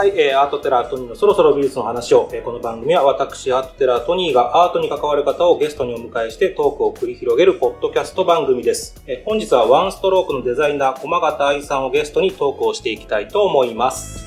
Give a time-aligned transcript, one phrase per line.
[0.00, 8.94] はい、えー、アートテラートニーのそろそろ美術の話を、えーこの番組は私、アートテラートニーがアートに関わる方をゲストにお迎えしてトークを繰り広げるポッドキャスト番組です。
[9.06, 14.26] えー本日はワンストロークのデザイナー、駒形愛さんをゲストにトークをしていきたいと思います。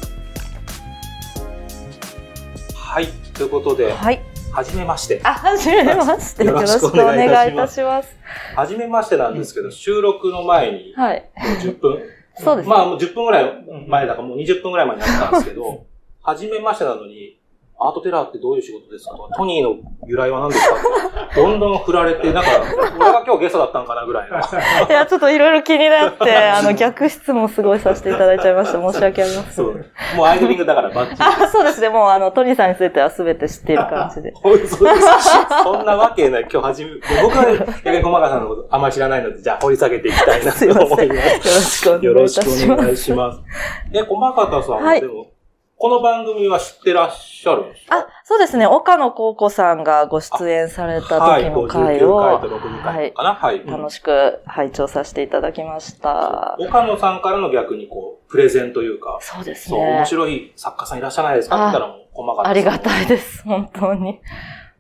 [2.76, 4.21] はい、ということで、はい。
[4.52, 5.21] はじめまして。
[5.24, 6.44] あ、はじめまして。
[6.44, 8.16] よよろしくお願願いいいいたしますたします。
[8.55, 11.27] はじめましてなんですけど、収録の前にはい。
[11.63, 11.99] 10分、
[12.36, 12.70] そうですね。
[12.70, 15.86] まあもう10分ぐらい前だからもう20分ぐらい前になったんですけど、
[16.22, 17.38] はじめましてなのに、
[17.80, 19.12] アートテラーってどういう仕事ですか？
[19.18, 19.76] とかトニーの
[20.08, 20.76] 由来は何ですか？
[20.76, 22.49] とかどんどん振られて、なんか、
[22.99, 24.38] 俺が今日ゲストだったんかなぐらいの。
[24.38, 28.80] いや、ちょっといろいろ気になって、あの、逆質問すごいさせていただいちゃいました。
[28.80, 29.54] 申し訳ありません。
[29.54, 29.86] そう。
[30.16, 31.18] もうアイドリングだからバッチリ。
[31.23, 31.90] あ、そうですね。
[31.90, 34.32] もう、あの、トニーさんについては全て知っている感じで。
[34.44, 34.77] そうです。
[34.77, 36.41] そんなわけない。
[36.44, 36.91] 今日はじめ、
[37.24, 37.46] 僕は
[37.84, 40.88] 逆に駒川さんのことあんまり知らないので、じゃあ掘り下げていきたいな すいません。
[40.90, 41.49] と思いよます。
[41.49, 43.04] ろしくおよろ願いいたししくお願います。
[43.04, 43.40] します。
[43.94, 45.26] え、駒形さんは、はいでも、
[45.84, 47.98] この番組は知ってらっしゃるんですか？
[47.98, 48.65] あ、そうですね。
[48.65, 53.35] 岡野高子さんがご出演されたはい、時の59回を、回と60回かな。
[53.35, 53.67] はい。
[53.67, 56.55] 楽しく拝聴させていただきました。
[56.57, 60.05] 岡野さんからの逆にこう、プレゼンというか、そうですそう、面ね。
[60.05, 61.55] 白い作家さんいらっしゃらないですか？
[61.57, 63.43] って言ったらもう、細かありがたいです。
[63.43, 64.22] 本当に。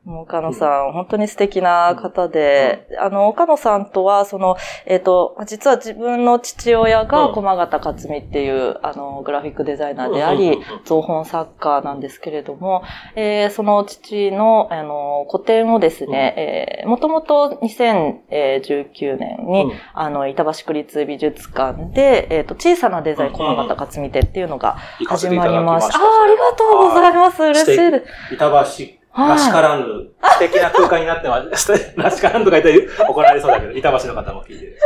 [0.05, 12.83] もう岡野さん、本当に素敵な方で、あの、岡野さんとは、その、えっ、と、実は自分の父親がうん駒形克美っていう、あの、グラフィックデザイナーでありうんうんうんうん、造本作家なんですけれども、
[13.15, 24.75] えーその父の、あの、個展をですね、えーもともと2019年に、うんあの、板橋区立美術館で、えっ、と、小さなデザインうん駒形克美展っていうのが
[25.07, 25.89] 始まりまし。
[25.89, 25.97] た。
[25.97, 27.41] ああ、ありがとうございます。
[27.41, 28.33] 嬉しいです。
[28.33, 29.85] 板橋らしからぬ、
[30.21, 31.71] 素敵な空間になってます。
[31.95, 34.77] らしからぬとか言ったら怒られそうだけど、板橋の方も聞いてる。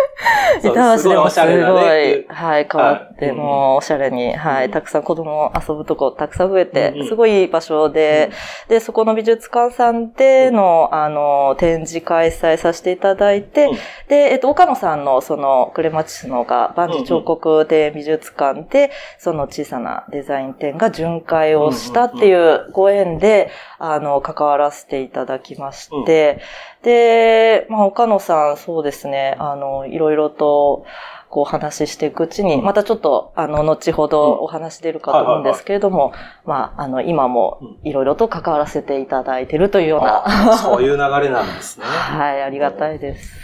[0.59, 0.69] 板
[1.03, 3.35] 橋でもすごい、ねはい、変わって、はい。
[3.35, 8.31] もうおしゃれに、はい、たくさん子供遊ぶとこたくさん増えてすごいいい場所で、
[8.67, 13.75] で、そこの美術館さんでの、あの、展示開催させていただいてうん、
[14.07, 23.49] で、えっと、岡野さんの、その、クレマチスのが、万事彫刻で美術館で、その小さなデザイン展が巡回をしたっていうご縁で、
[23.79, 26.41] あの、関わらせていただきまして、
[26.83, 30.85] で、まあ、岡野さん、そうですね、あの、いろいろと、
[31.29, 36.13] こう話ししていくうちに、またちょっと、あの、後ほどお話出るかと思うんですけれども、
[36.45, 41.85] まあ、あの、今もいろいろと関わらせていただいているというような、あそういう流れなんですね。
[41.85, 43.35] はい、ありがたいです。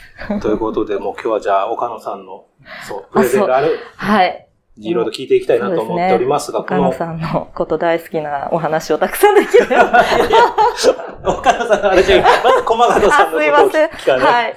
[0.41, 2.45] ということで、もう今日はじゃあ、岡野さんの、
[2.87, 4.47] そう、プレゼンがある、はい。
[4.77, 9.67] いろいろ聞いていきたいなと思っておりますが、岡野さんのこと大好きなお話をたくさんできる。
[11.23, 14.23] 岡野さん、あれじゃまず駒形さんのことを聞かない。
[14.23, 14.55] はい。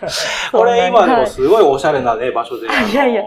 [0.52, 3.22] これ今ではいもすごいおしゃれなね、場所で、いやいや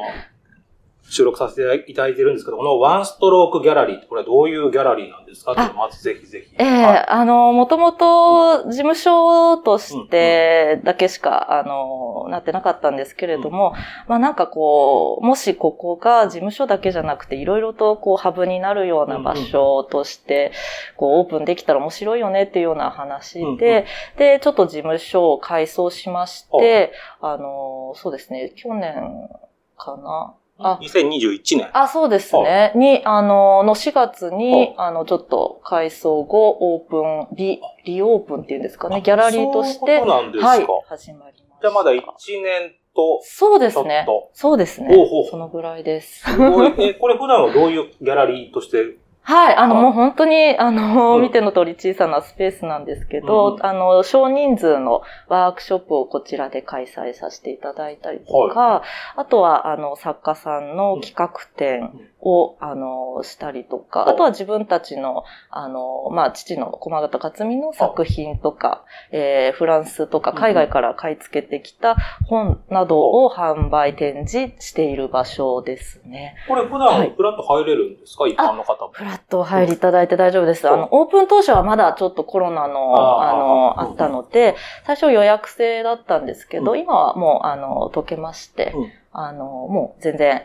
[1.10, 5.54] 収録させていただいてるんですけど、このワンストロークギャラリーって、これはどういうギャラリーなんですか？
[5.76, 6.56] まずぜひぜひ。
[6.58, 7.06] ええはい。
[7.08, 13.74] あの、もともと事務所としてだけしか、あの、なってなかったんですけれども、
[14.08, 20.52] まあなんかこう、もしここが事務所だけじゃなくて、いろいろとこう、ハブになるような場所として、
[20.96, 23.86] こう、オープンできたら面白いよねっていうような話うんうんで、
[24.18, 29.30] で、ちょっと事務所を改装しまして、あの、そうですね、去年
[29.78, 30.36] かな？
[30.60, 31.70] あ2021年。
[31.74, 32.74] あ、そうですね。
[32.76, 40.48] に、あの、の4月に、あの、ちょっと改装後、オープン、リ、リオープンっていうんですかね、ギャラリーとして、そうですか。
[40.48, 41.62] はい、始まりました。
[41.62, 42.02] じゃあまだ1
[42.44, 44.06] 年と、そうですね。
[44.34, 45.26] そうですねほうほう。
[45.30, 46.30] そのぐらいです。
[46.30, 46.74] すごい。
[46.78, 48.98] え、これ普段はどういうギャラリーとして
[49.30, 49.84] はい、あの、はい。
[49.84, 51.22] もう本当に、あの、うん。
[51.22, 53.66] 見ての通り小さなスペースなんですけど、うん。
[53.66, 58.82] あの、少人数のワークショップをこちらで開催させていただいたりとか、
[59.16, 71.96] あとは、あの、作家さんの企画展を、あの、したりとか、はいあとは自分たちの、あの、まあ、父の駒形克美の作品とか、えーフランスとか海外から買い付けてきた
[72.26, 76.36] 本などを販売展示している場所ですね。
[76.48, 77.14] これ普段はい。
[77.16, 78.92] フラッと入れるんですか、一般の方も。
[78.94, 80.68] フラットお入りいただいて大丈夫です。
[80.68, 80.74] うん。
[80.74, 84.56] あの、オープン当初はまだちょっとコロナの、あの、うんあったので、
[84.86, 86.80] 最初予約制だったんですけど、うん。
[86.80, 88.92] 今はもう、あの、解けまして、うん。
[89.12, 90.44] あの、もう全然、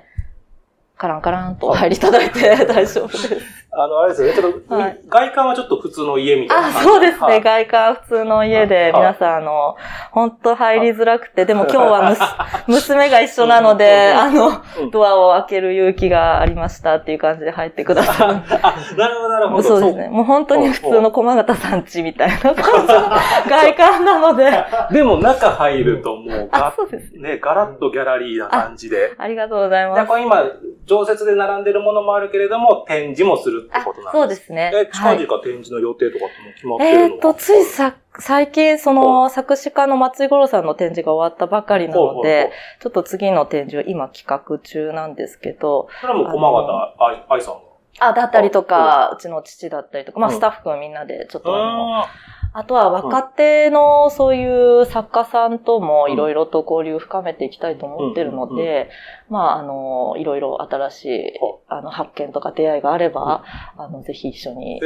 [0.96, 3.63] カランカランとお入りいただいて大丈夫です。
[3.76, 4.34] あの、あれですよね。
[4.34, 6.88] ちょっと、はい外観はちょっと普通の家みたいなあ、感じ。
[6.88, 7.18] そうですね。
[7.20, 9.76] はい外観普通の家で、はい皆さん、あの、
[10.12, 12.16] 本当入りづらくて、でも今日は
[12.66, 14.48] 娘が一緒なので、うんあの
[14.80, 18.34] うん、ドアを開ける勇気がありましたっていう感じで入ってくださる。
[18.62, 19.62] あ、なるほど、なるほど。
[19.62, 20.08] そうですね。
[20.08, 22.64] もう本当に普通の駒形さんちみたいな感じの
[23.48, 24.50] 外観なので。
[24.90, 27.12] でも中入るともうあガ、そうです。
[27.16, 29.12] ね、ガラッとギャラリーな感じで。
[29.18, 30.06] ありがとうございで、ます。
[30.06, 30.44] これ今、
[30.86, 34.72] 常設で並んでるものもあるけれども、展示もするるってことなんですかそうですね。
[34.74, 47.60] え、近はい々展示の予定とかって決まってるのえーっと、ついさ、最近、その、作詞家の松井五郎さんの展示が終わったばかりなので、ちょっと次の展示を今企画中なんですけど、それはもう駒形愛愛さんが。
[48.00, 50.36] あ、だったりとか、うちの父だったりとか、まあ、うん。
[50.36, 52.04] スタッフみんなで、ちょっとあの、
[52.54, 58.90] ああとは若手のそういう作家さんともいろいろと交流を深めていきたいと思ってるので、
[59.28, 63.42] まあ、あの、いろいろ新しいほ、あの、発見とか出会いがあれば、
[63.76, 64.80] あの、ぜひ一緒に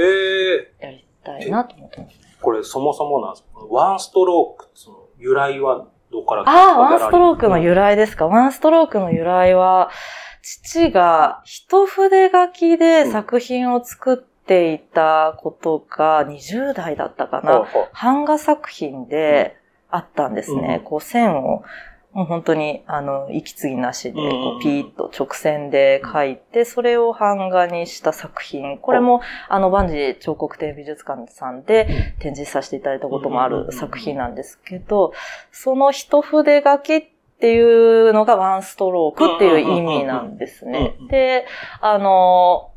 [0.81, 2.17] やりたいなと思ってます。
[2.41, 3.67] ー、これそもそもなんですか？
[3.71, 8.27] ワンストローク、その由来はどこから来たああ、ワンストロークの由来ですか？
[8.27, 9.91] ワンストロークの由来は、
[10.41, 14.17] 父が一筆書きで作品を作っ
[14.49, 17.69] ていたことが20代だったかな。
[17.93, 19.57] 版画作品で
[19.91, 20.79] あったんですね。
[20.81, 21.63] うんこう線を、
[22.13, 28.79] もう本当に、あの、息継ぎなしで、こうピーッと直線で描いて、それを版画にした作品。
[28.79, 35.13] これも、あの、万事彫刻展美術館さんで展示させていただいたこともある作品なんですけど、
[35.53, 37.05] その一筆書きっ
[37.41, 40.97] ていうのがワンストロークっていう意味なんですね。
[41.11, 41.47] で、
[41.81, 42.73] あの、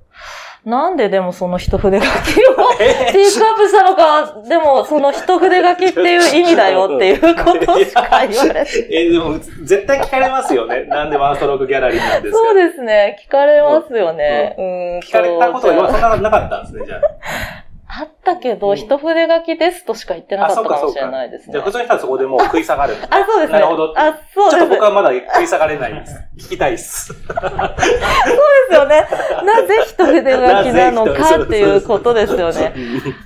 [0.64, 8.88] なんででもその一筆書きをピックアップしたのか、でもその一筆書きっていう意味だよっていうことしか言われて。
[8.94, 10.84] えーでも、絶対聞かれますよね。
[10.84, 13.18] なんでワンストロークギャラリーなんですかそうですね。
[13.28, 14.56] 聞かれますよね。
[14.58, 15.00] うん。
[15.00, 17.02] 聞かれたことはそうそんななかったんですね、じゃあ。
[17.94, 21.52] あったけど、うん一筆書きですとしか言ってなかったかもしれないですね。
[21.52, 22.96] じゃあ普通にしたらそこでもう食い下がる。
[23.10, 23.60] あ、そうですね。
[23.60, 24.60] なるほどあ、そうです。
[24.60, 26.16] ちょっと僕はまだ食い下がれないです。
[26.38, 27.14] 聞きたいです。
[27.14, 29.06] ですよね。
[29.44, 32.74] なぜ一筆書きなのかっていうことですよね。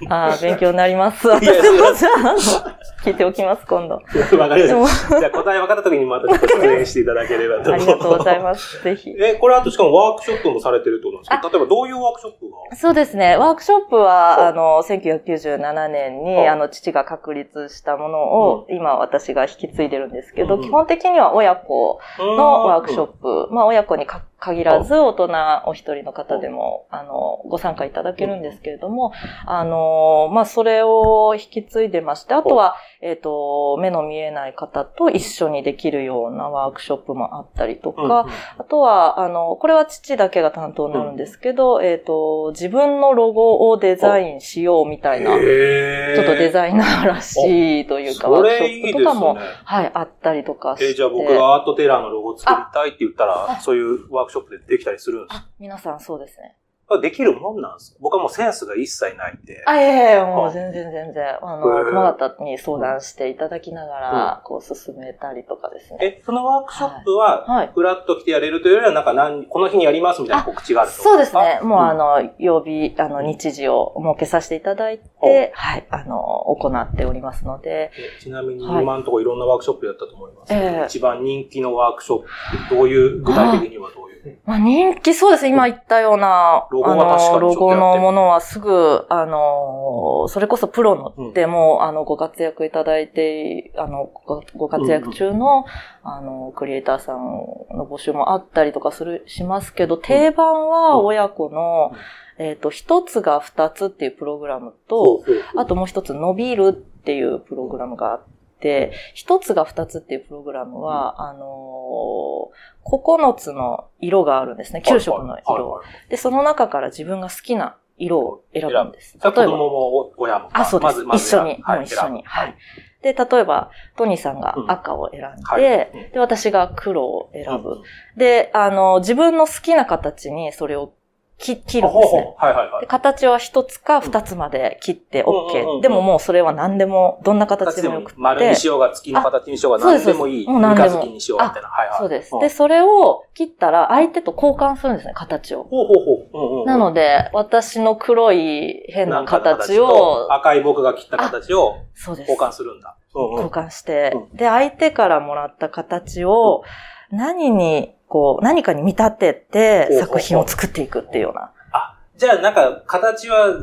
[0.09, 1.27] あー勉強になります。
[1.27, 3.95] 私もじゃあ、聞いておきます、今度。
[3.95, 5.19] わかりました。
[5.19, 8.83] じゃあ答え分かった時にまたちょっと出演していただければとあ思りがとうございます。
[8.83, 9.15] ぜひ。
[9.19, 11.49] え、これあとしかもワークショップもされてるってことなんですか？
[11.49, 12.75] 例えばどういうワークショップが？
[12.75, 13.37] そうですね。
[13.37, 25.29] ワークショップおは、あの、1997年に、おあの、父が確立したものを、今私が引き継いでるんですけど、うん基本的には親子のワークショップ、まあ、親子にか限らず、大人
[25.65, 29.11] お一人の方でも、あの、ご参加いただけるんですけれども、
[29.47, 38.27] あの、まあ、それを引き継いでまして、あとは、えっ、と、目の見えない方と一緒にできるようなワークショップもあったりとか、
[38.57, 49.41] あとは、あの、これは父だけが担当になるんですけど、えっ、と、自分のロゴをデザインしようみたいな、ちょっとデザイナーらしいというか、そワークショップとかも、ね。
[49.63, 50.85] はい、あったりとかして。
[50.89, 56.57] えーじゃあ僕がアートテラーのロゴを作りたいって言ったら、そういうワークショップでできたりするんですあ、皆さんそうですね。
[56.87, 57.97] かできるもんなんですか？
[57.99, 59.63] 僕はもうセンスが一切ないんで。
[59.65, 65.97] あ、いやいや、もあう全然全然、あへの、ー熊形に相談していただきながら、こう進めたりとかですね。
[66.19, 67.71] え、そのワークショップは、はい。
[67.73, 71.59] フラッと来てやれるというよりは、なんか何、この日にやりますみたいな告知があるそうですね。
[71.63, 75.09] もうあんの、曜日、あの、日時を設けさせていただいて、
[75.53, 76.17] はい、あの、
[76.59, 78.83] 行っておりますので、えちなみにはい。
[78.83, 80.53] 今のところいろんなワークショップやったと思います。
[80.53, 80.85] ええ。
[80.87, 84.39] 一番人気のワークショップってどういう、具体的にはどういう？
[84.43, 85.49] まあ、人気そうですね。
[85.51, 95.65] 今言ったような、ロゴの、ロゴのものはすぐ、あの、それこそプロのでも、あの、ご活躍いただいて、あの、ごご活躍中の、
[96.03, 101.91] あの、クリエイターさんの募集もあったりとかする、しますけど、定番は親子の、
[102.37, 105.23] えっと、一つが二つっていうプログラムと、
[105.55, 108.23] あともう一つ伸びるっていうプログラムがあっ
[108.59, 114.83] て、一つが二つっていうプログラムは、あのー、9つの色があるんですね。
[114.85, 115.81] 9色のはい色。
[116.09, 119.17] で、その中から自分が好きな色を選ぶんです。
[119.23, 120.49] 例えば、供も親も。
[120.51, 120.93] あ、そうです。
[120.93, 122.23] まずまず一緒に、はい一緒に。
[122.23, 122.55] はい。
[123.01, 127.69] で、例えば、トニーさんが赤を選んで、はいうんで、私が黒を選ぶ。
[127.69, 127.83] うん
[128.17, 130.93] で、あの、自分の好きな形にそれを
[131.37, 132.33] 切切るんですね。
[132.37, 132.87] はいはいはでい。
[132.87, 138.17] 形は一つか二つまで切って OK、でももうそれは何でも、どんな形形でもよくて。
[138.19, 140.47] 丸にしようが月の形にしようが何でもいい。
[140.47, 141.67] もう何でも三日月にしようみたいな。
[141.67, 141.97] はいはい。
[141.99, 142.35] そうです。
[142.35, 145.63] んで、それを切ったら相手と交換するんですね、形を。
[145.63, 146.65] ほうほうほううんうんうん。
[146.65, 151.77] なので、私の黒い変な形をと、赤い僕が切った形を。
[152.07, 152.95] 交換するんだ。
[152.97, 156.63] うんうん交換して、うで、相手からもらった形を、
[157.11, 161.51] 何に、こう、何かに見立てて作品を作っていくっていうような。
[161.71, 163.55] あ、じゃあなんか形は、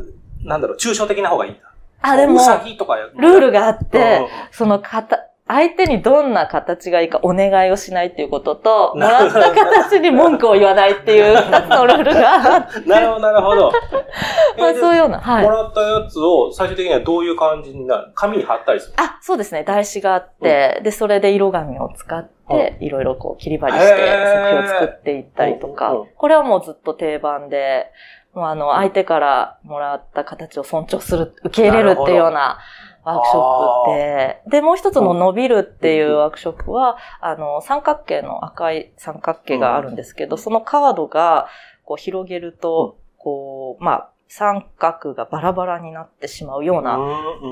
[0.45, 1.61] なんだろう、抽象的な方がいいんだ。
[2.03, 13.73] あ、でもルールがあっうんて、その形、相手にどんな形がいいかお願いをしないっていうことと、もらった形に文句を言わないっていう二つのルールがあって、なるほど、なるほど。
[14.59, 15.51] まあそういうような、はいも。
[15.51, 19.65] らったやつを最終的にはどういう感じになる紙に貼ったりするあ、そうですね。
[19.65, 22.89] 台紙があって、で、それで色紙を使って、い。
[22.89, 27.87] ろいろこう切り張りして作品を作っていったりとかこれはもうずっと定番で、
[28.35, 32.59] もうあの、相手からもらった形を尊重する、受け入れるっていうような
[33.05, 41.49] ワークショップで、で、もう一つの伸びるっていうワークショップは、あの、三角形の赤い三角形があるんですけど、そのカードが、
[41.85, 46.97] こう広げると、こう、まあ、三角がバラバラになってしまうような、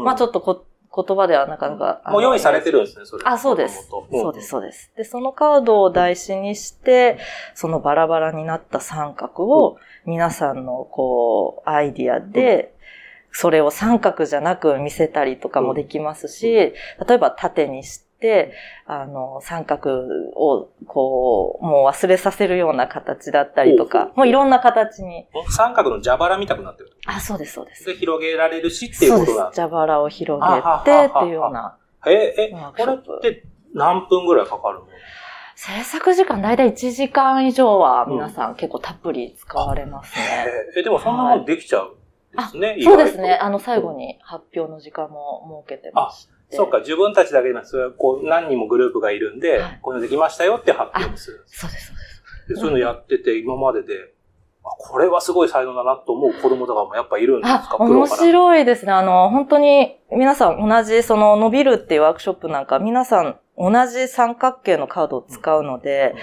[0.04, 2.02] まあちょっとこ言葉ではなかなか。
[2.10, 3.22] もう用意されてるんですね、それ。
[3.24, 3.88] あ、そうです。
[3.88, 4.90] そうです、そうです。
[4.96, 7.18] で、そのカードを台紙にして、
[7.54, 12.74] そのバラバラになった三角を、皆さんの、こう、アイディアで、
[13.30, 16.74] それを三角じゃなく見せたりとかもできますし、例
[17.10, 18.09] えば縦にして、
[18.86, 25.26] あの、三角を、こう、もう忘れさせるような形だったりとか、もういろんな形に。
[25.50, 27.84] 三角の蛇腹みたくなってるあ、そうです、そうです。
[27.86, 29.52] で、広げられるしっていうことが。
[29.54, 31.76] 蛇腹を広げてっていうような。
[32.06, 34.86] え、え、これって何分ぐらいかかるの？
[35.54, 40.46] 制作時間だいたい1時間以上は皆さん結構たっぷり使われますね。
[40.76, 41.96] え、でもそんなもんできちゃう
[42.34, 43.34] ですね、そうですね。
[43.34, 51.44] あの、最後に発表の時間も設けてましそうか、自分たちだけなそれはこう何人もグループがいるんで、はい、こういうのできましたよって発表する。
[51.46, 52.48] そうです、そうです。
[52.48, 54.12] でそういうのやってて、今までで、
[54.62, 57.76] これはすごい才能だなと思う子供とかもやっぱいるんですか？
[57.78, 58.92] 面白いですね。
[58.92, 66.22] あの、本当に皆さん同じその伸びるっていうワークショップなんか皆さん同じ三角形のカードを使うので、うんうん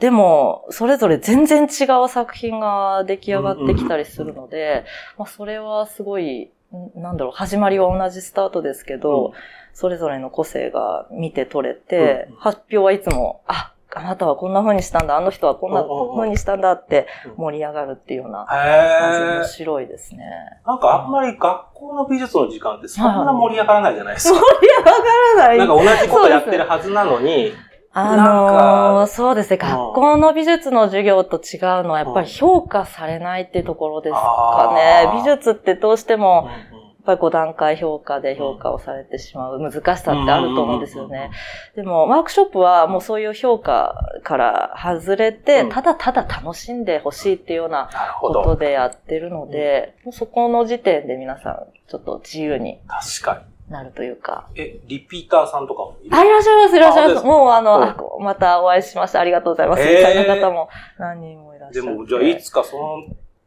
[0.00, 4.84] でも、それぞれ全然違う作品が出来上がってきたりするので、
[5.16, 6.50] まあ、それはすごい、
[6.94, 9.32] なんだろう、始まりは同じスタートですけど、うん、
[9.72, 20.24] それぞれの個性が見て取れて、うん、発表はいつも、あ、あなたはこんな風にしたんだ、あの人はこんな風にしたんだって盛り上がるっていうような感じ面白いですね。
[20.66, 24.38] なんかあんまり学校の美術の時間ってそんな盛り上がらないじゃないですか。
[24.42, 25.58] 盛り上がらない。
[25.58, 27.52] なんか同じことやってるはずなのに、
[27.96, 29.56] あのー、そうですね。
[29.56, 35.12] 学校の美術の授業と違うのは、やっぱり評価されないっていうところですかね。
[35.16, 36.54] 美術ってどうしても、や
[37.02, 41.30] っぱり5段階評価で評価をされてしまう難しさってあると思うんですよね。
[41.76, 52.80] でも、ワークショップはもうそういう評価から外れて、ただただ楽しんでほしいっていうようなことでやってるので、もうそこの時点で皆さん、ちょっと自由に。
[52.88, 53.53] 確かに。
[53.68, 54.48] なるというか。
[54.54, 56.16] え、リピーターさんとかもいる？
[56.16, 57.26] あ、いらっしゃいます、いらっしゃいます。
[57.26, 59.20] もうあの、あまたお会いしました。
[59.20, 59.82] ありがとうございます。
[59.82, 60.68] みたいな方も
[60.98, 61.86] 何人もいらっしゃる。
[61.86, 63.04] でも、じゃあいつかその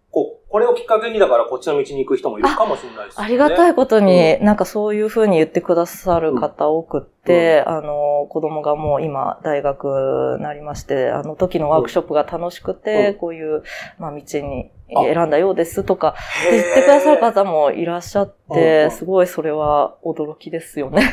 [0.10, 3.26] ここれをきっかけにだからこっちの道に行く人もいるかもしれないですね。
[3.26, 13.63] ありがたいことに、うん、なんかそういうふうに言ってくださる方多くって、うん、あの、子供がもう今大学なりまして、あの時のワークショップが楽しくて、うん、こういう、
[14.00, 16.15] まあ道に選んだようですとか、
[16.50, 21.03] 言ってくださる方もいらっしゃって、すごいそれは驚きですよね。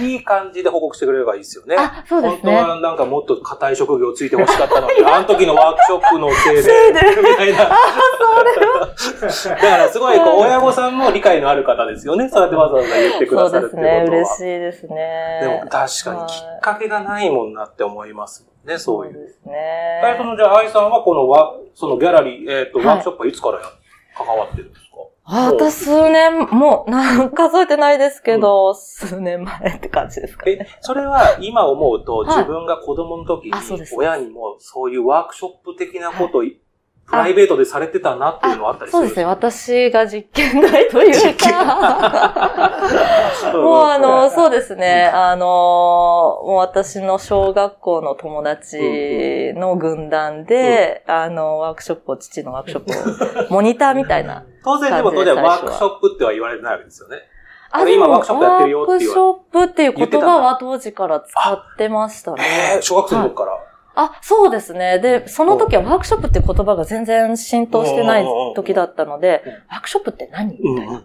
[0.00, 1.76] いい感じで報告してくれればいいですよね。
[1.78, 2.40] あ、そうですね。
[2.42, 6.62] 本当はなんかもっと硬い職業ついてほしかったのに、 あの時のワークショップのせいで、
[7.20, 7.64] みたいな。
[7.64, 7.76] あ、
[9.34, 9.60] それは。
[9.60, 12.30] だからすごい、こう、親御さんも理解のある方ですよね。
[12.30, 13.90] そうやってわざわざ言ってくださるってことは。
[13.90, 14.16] そうですね。
[14.16, 15.33] 嬉しいですね。
[15.40, 19.12] でも確かにきっかけがないもんなって思いますね、そういう。
[19.12, 19.52] そうですね。
[20.04, 23.64] えっと、じゃあ、愛さんはこのワ、そのギャラリー、えっ、ー、と、ワークショップはいつからや、
[24.16, 24.86] 関わってるんですか？
[25.26, 30.52] あ、私数年、もう、なん数えてないですけど、うん、数年前って感じですかね。
[30.60, 33.52] え、それは今思うと、自分が子供の時に、
[33.96, 36.56] 親にもそういうワークショップ的なことを、はい
[37.06, 39.02] プライベートでされてたなっていうのはあったりする？
[39.02, 39.24] そうですね。
[39.26, 42.70] 私が実験台というか
[43.54, 45.10] もうあの、そうですね。
[45.12, 54.44] あの、もう私の小学校の友達の軍団で、あの、ワークショップを、父のワークショップを、モニターみたいな。
[54.64, 57.18] 当然でも当然ワークショップっては言われてないわけですよね。
[57.70, 62.78] あ、今ワークショップやってるよってワークショップっていう言葉は当時から使ってましたね。
[62.80, 63.52] 小学生の時から？
[63.94, 64.98] はいあ、そうですね。
[64.98, 71.04] で、その時はワークショップって言葉が全然浸透してない時だったので、ワークショップって何みたいな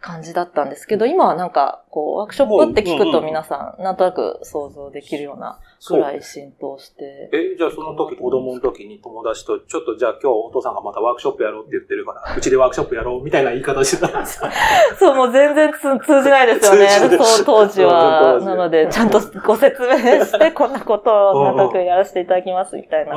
[0.00, 7.30] 感じだったんですけど、今はなんか、こう、ワークショップって聞くと皆さん、なんとなく想像できるようなくらい浸透して。
[7.32, 14.40] え、じゃあその時、子供の時に友達と、ちょっとじゃあ今日お父さんがまたワークショップやろうって言ってるから、うちでワークショップやろうみたいな言い方してたんです。
[14.40, 14.50] か
[14.98, 16.88] そう、もう全然通じないですよね。
[17.18, 18.40] そう当時は。
[18.40, 23.14] なので、ちゃんとご説明して、こんなことを納得やらせていただきますみたいな。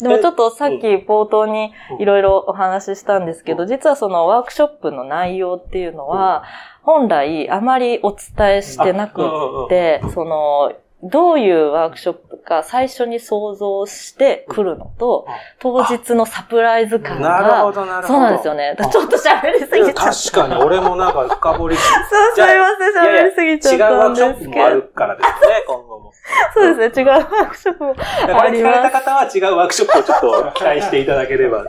[0.00, 6.44] でもちょっとさっき冒頭にいろいろお話ししたんですけど、実はそのワークショップの内容っていうのは、
[6.82, 10.72] 本来あまりお伝えしてなくって、その、
[11.02, 15.26] どういうワークショップか最初に想像してくるのと、
[15.58, 17.40] 当日のサプライズ感が。
[17.42, 18.14] なるほど、なるほど。
[18.14, 18.76] そうなんですよね。
[18.78, 20.04] ちょっと喋りすぎちゃった。
[20.12, 23.84] 確かに、俺もなんか深掘りし そう、すいません、喋りすぎちゃったんですけど。
[23.84, 26.12] 違うワークショップもあるからですね、今後も。
[26.54, 28.34] そうですね、違うワークショップもあります。
[28.34, 31.64] これ聞かれた方は違うワークショップをちょっと期待していただければ。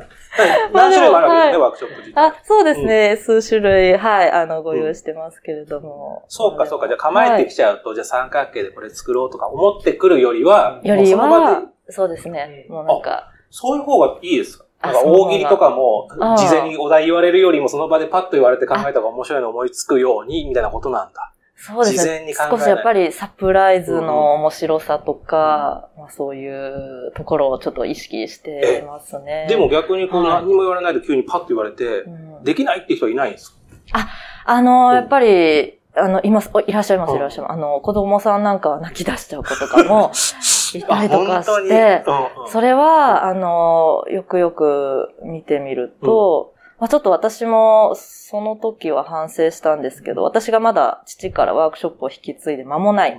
[0.73, 2.27] 何種類もあるわけですね、はいワークショップ自体。
[2.27, 3.17] あ、そうですね。
[3.17, 6.23] 数種類、はい、あの、ご用意してますけれども。
[6.27, 6.87] そうか、そうか。
[6.87, 12.65] じゃあ構えてきちゃうと、じゃあ三角形でこれ作ろうとか思ってくるよりは、よりは、そうですね。
[12.69, 14.65] もうなんか、そういう方がいいですか？
[14.83, 21.30] あなんか大喜利とかも、あ事前にお題言われるよりも、その場でパッと言われて考えた方が面白いの思いつくように、みたいなことなんだ。
[21.63, 22.33] そうですね。
[22.49, 29.45] 少しやっぱりサプライズの面白さとか、まあ、そういうところをちょっと意識してますね。
[29.49, 30.33] でも、逆にこうはい。
[30.41, 32.43] 何にも言われないと急にパッと言われてう、ん。
[32.43, 33.51] できないって人はいないんです
[33.91, 34.07] か？
[34.45, 34.95] あの、うん。
[34.95, 37.17] やっぱり、あの、います、おいらっしゃいます、うん。
[37.17, 37.53] いらっしゃいます。
[37.53, 40.11] あの、子供さんなんかは泣き出しちゃう子とかも
[40.73, 42.03] いたりとかして、
[42.47, 53.15] それは、あの、よくよく見てみると、まあちょっと私もその時は反省したんですけど、私がまだ父からワークショップを引き継いで間もない、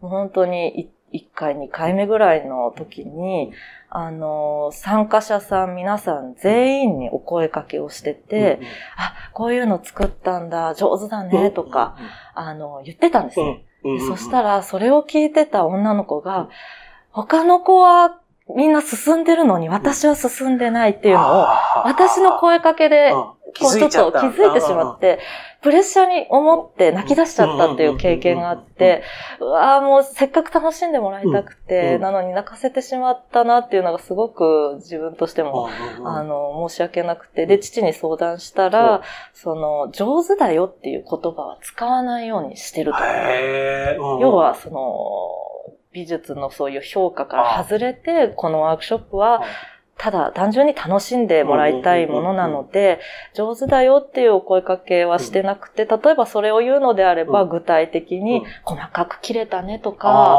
[0.00, 3.52] もう本当に1回、2回目ぐらいの時に、
[3.90, 8.60] あの、参加者さん皆さん全員にお声かけをしてて、
[8.96, 11.98] あ、こういうの作ったんだ、上手だね、とか、、
[12.34, 13.64] あの、言ってたんですうんね。
[13.84, 14.08] うんうんうん。
[14.08, 16.48] そしたら、それを聞いてた女の子が、
[17.10, 18.21] 他の子は
[18.54, 21.46] みんな進んでるのに私は進んでないっていうのを、
[21.84, 23.42] 私の声かけで、うん。
[23.60, 25.18] こうちょっと気づいてしまって、
[25.60, 29.02] プレッシャーに思って泣き出しちゃったっていう経験があって、
[29.40, 32.00] うわーもうせっかく楽しんでもらいたくうんて、うん。
[32.00, 35.68] なのに泣かせてしまったなっていうのがすごく自分としても、
[36.04, 39.02] あの、申し訳なくて、で、父に相談したら、
[39.34, 42.98] その、上手だよっていう言葉は使わないようにしてると。
[44.20, 45.51] 要は、その、
[45.92, 49.42] 美術のそういう評価から外れて、このワークショップは、
[49.98, 52.98] ただ単純に楽しんでもらいたいものなので、
[53.34, 57.48] 上手だよっていうお声かけはしてなくて、例えばそれを言うのであれば、うん。
[57.50, 58.44] 具体的にうん。
[58.64, 60.38] 細かく切れたねとあか、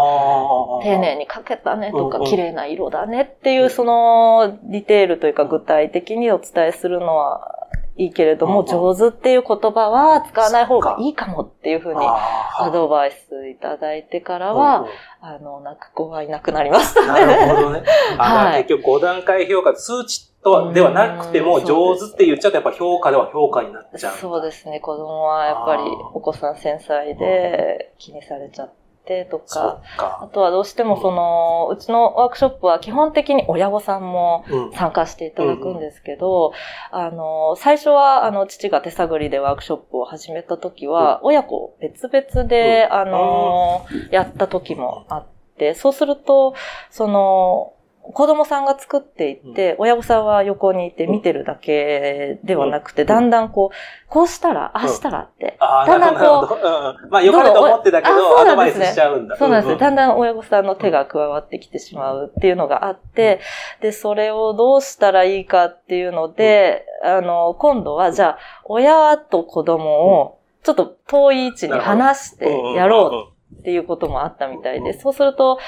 [0.82, 14.88] ー丁寧に描けたねとか綺麗な色だねっていうう、そのディテールというか具体的にお伝えするのはいいけれども、うん上手っていう言葉は使わない方がいいかもっていうふうにアドバイスいただいてからうんはうん、
[15.28, 17.54] あの、泣く子はいなくなりましたなるね。
[17.54, 17.84] ほどね。
[18.18, 24.16] あはい結局5段階評価、数値とはではなくても、うん上手って言っちゃうとやっぱ評価では評価になっちゃう。
[24.16, 24.80] そうですね。
[24.80, 28.83] 子供はやっぱりお子さん繊細で気にされちゃって
[29.30, 30.20] とそか、っか。
[30.24, 30.28] あ。
[30.28, 34.74] とはどうしてもその、うちのワークショップは基本的に親御さんもうん。
[34.74, 36.54] 参加していただくんですけど、
[36.92, 42.98] あの、最初は、あの、父が手探りでワークショップを始めた時は、親子別々で、うん。
[42.98, 45.26] あの、やった時もあっ
[45.58, 46.56] て、そうすると、
[46.90, 47.74] その、
[48.12, 59.38] 子供さんが作っていって、親御さんは横にいて見てるだけではなくて、だんだんこう、こうしたら、ああしたらって、ああ、だなんるだんこうまあ、良かれと思ってたけどアドバイスしちゃうんだ。
[59.38, 59.78] そうなんですよ。
[59.78, 59.96] だんん。
[59.96, 63.40] だん親御さんの手が加わってきてしまうっていうのがあって、
[63.82, 75.00] で、それをどうしたらいいかっていうので、あの、今度は、じゃあ、親と子供を、ちょっと遠い位置に離してやろうっていうこともあったみたいで、うん。
[75.00, 75.60] そうすると、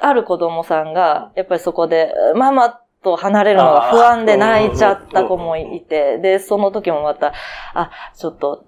[0.00, 7.32] ある子供さんが、やっぱりそこで、ママと離れるのが不安で泣いちゃった子もいて、で、その時もまた、
[7.74, 8.64] あ、ちょっと、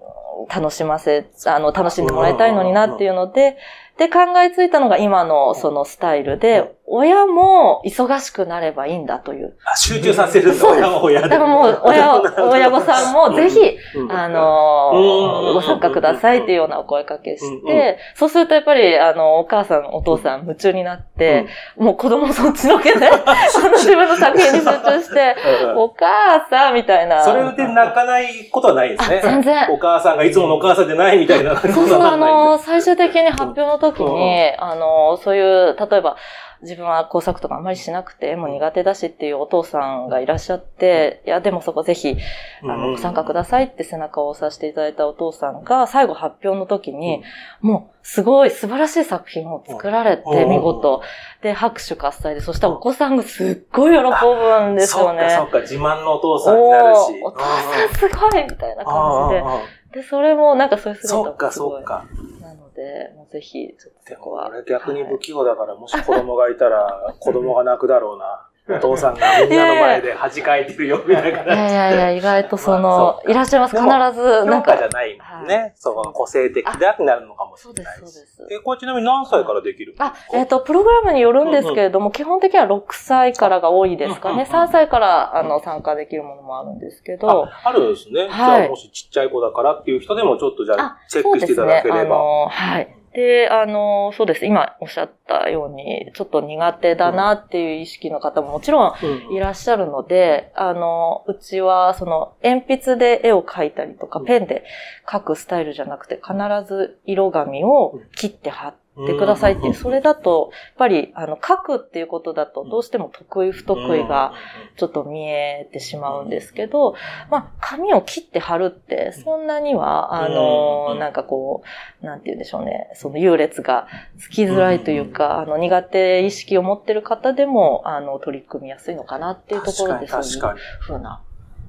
[0.47, 3.57] 楽しませ、あの、楽しんでもらいたいのになっていうので、
[3.97, 9.55] で、考えついたのが今のそのスタイルで、親も忙しくなればいいんだという。
[9.63, 10.53] あ集中させるん。
[10.53, 11.29] だ、そう親も親で。
[11.29, 13.59] だからもう、 親を、親御さんもぜひ、
[13.95, 15.51] うん、あのうん。
[15.51, 17.65] ー、ご参加くださいっていうようなお声かけしうん。
[17.65, 21.45] て、そうするとやっぱり、あの、お母さん、お父さん夢中になって、
[21.77, 25.77] もう子供そっちのけで、 あの自分の作品に集中して、うん。
[25.77, 27.23] お母さんみたいな。
[27.23, 29.21] それで泣かないことはないですね。
[29.23, 29.67] あ全然。
[29.69, 31.55] お母さんがいつものお母さんじゃないみたいな。
[31.55, 36.15] そうそう、あの、最終的に発表の時に、あの、そういう、例えば、
[36.61, 42.17] 自分は工作とかあんまりしなくて、もう苦手だしっていうお父さんがいらっしゃって、いや、でもそこぜひ、
[42.63, 47.23] あうんの、ご参加くださいって背中を押させていただいたお父さんが、最後発表の時に、
[47.61, 51.01] もう、すごい素晴らしい作品を作られて、うん見事。
[51.41, 55.19] で、拍手喝采で、そしたらお子さんがすっごい喜ぶんですよね。
[55.21, 56.99] そっかそっか、自慢のお父さんになるし。
[56.99, 60.01] おーお父さんすごいみたいな感じで。
[60.01, 61.71] で、それもなんかそういう姿そっかがすごい。
[61.77, 62.05] そっか。
[62.38, 62.38] なの
[62.79, 64.47] で、もうぜひ、ちょっとそこは。
[64.47, 68.48] 俺逆に不器用だから、もし子供がいたら、子供が泣くだろうな。
[68.69, 73.75] お父さんがみんなの前で恥かいてるよ、みたいないやいやいや、意外とそまあのそ、ういらっしゃいます。
[73.75, 74.87] 必ず、なんかじゃ。
[74.89, 75.55] ないもんね。
[75.57, 78.01] はいその個性的だってなるのかもしそうれないし。
[78.01, 78.59] です、そうです。
[78.59, 79.95] え、これちなみに何歳からできる？
[79.99, 84.33] あ、えっ、と、プログラムによるんですけれども、基本的には6歳からが多いですかね。
[84.33, 88.27] うんうんうん3歳から、あの、参加できるものもあるんですけど、あ、あるんですね。
[88.27, 92.47] じはいゃあもしちっちゃい子だからっていう人でもちょっとじゃああチェックしていただければ。
[92.49, 92.98] はい。
[93.13, 94.45] で、あの、そうです。
[94.45, 99.35] 今おっしゃったように、ちょっと苦手だなっていう意識の方ももちろんうん。
[99.35, 104.25] いらっしゃるので、あの、うちは、その、鉛筆で絵を描いたりとか、うん。
[104.25, 104.63] ペンで
[105.07, 106.33] 描くスタイルじゃなくて、必
[106.67, 108.75] ず色紙を切って貼っ
[109.07, 114.33] てくださいっていう、それだと、やっぱり、あの、描くっていうことだと、どうしても得意不得意が、
[114.77, 116.95] ちょっと見えてしまうんですけど、
[117.29, 120.99] まあ、紙を切って貼るって、そんなには、あうの、ん。
[120.99, 121.63] なんかこ
[122.01, 130.57] う、なんて言うんでしょうね、その優劣がつきづらいというか、あの、苦手意識を持ってる方でも、あの、取り組みやすいのかなっていうところで、そういう。
[130.79, 131.21] ふうな、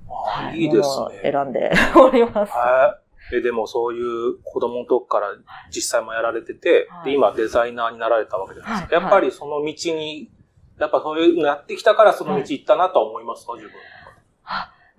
[0.09, 1.21] あはいいいですものをね。
[1.23, 2.53] 選んでおります。
[2.53, 3.10] はい。
[3.33, 5.29] え、でもそういう子供の時から
[5.71, 8.97] 実際もやられてて、はいで、今デザイナーになられたわけじゃないですか。
[8.97, 10.31] はいやっぱりその道に、
[10.79, 13.73] やっぱそういうのやってきたからその道行ったなとは思いますか、自分。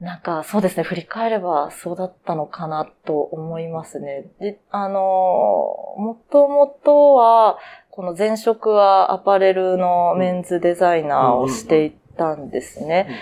[0.02, 4.26] なんか、そうですね、振り返ればそうだったのかなと思いますね。
[4.40, 7.60] で、あの、もともとは、
[7.92, 13.16] この前職はアパレルのメンズデザイナーをしていたんですね。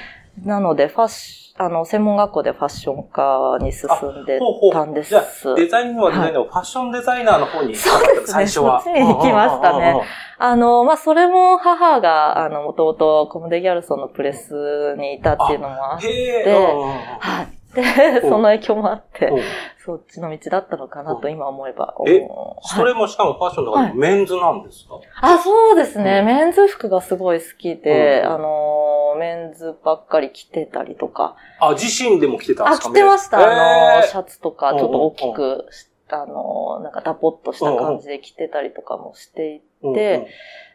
[0.45, 4.71] なので、ファッシあの、専門学校でファッション科に進んでほうほう。
[4.71, 5.09] たんです。
[5.09, 8.27] じゃあ、デザインはデザインのファッションデザイナーの方に行そうですね。
[8.27, 8.81] 最初は。
[8.81, 10.01] そっちに行きましたね。
[10.37, 16.45] あの、まあ、それも母が、あの、もともとコムデギャルソンのプレスにいたっていうのもあって、
[17.19, 17.58] はい。
[17.73, 19.41] で、その影響もあってうん、
[19.85, 21.95] そっちの道だったのかなと今思えば。
[22.07, 22.29] えはい。
[22.63, 24.99] それもしかもファッションとかでもメンズなんですか？
[25.21, 26.19] あ、そうですね。
[26.19, 26.25] うん。
[26.25, 28.31] メンズ服がすごい好きで、うん。
[28.31, 31.35] あの、メンズばっかり着てたりとか。
[31.59, 32.89] あ、自身でも着てたんであ、すか？
[32.89, 33.37] 着てました。
[33.37, 40.27] あの、シャツとか、ちょっと大きくし、あの、なんかダポっとした感じで着てたりとかもしていて、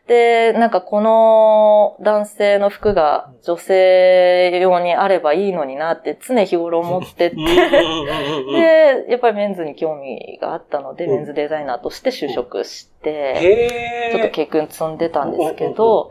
[0.07, 11.11] で、なんかこの男性の服が女性用にあればいいのになって常日頃思ってて、で、やっぱりメンズに興味があったので、うん。
[11.11, 16.11] メンズデザイナーとして就職して、へちょっとー経験積んでたんですけど、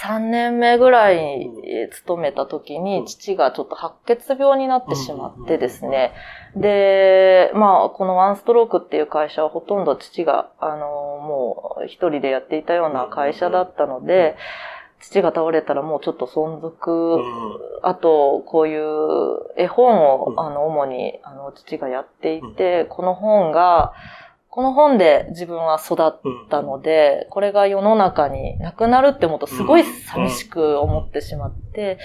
[0.00, 1.50] 3年目ぐらい
[1.90, 2.84] 勤めた時うん。
[2.84, 6.12] に父がちょっと白血病になってしまってですね。
[6.56, 14.36] で、まあ、このワンストロークっていう会社はほとんど父が、あの、もう一人でやっていたような会社だったので、
[15.00, 17.22] 父が倒れたらもうちょっと存続、うん。
[17.82, 20.40] あと、こういう絵本を、うん。
[20.40, 23.92] あの、主に、あの、父がやっていて、この本が、
[24.48, 31.98] この本で自分は育ったので、これが世の中になくなるって思うとすごい寂しく思ってしまって、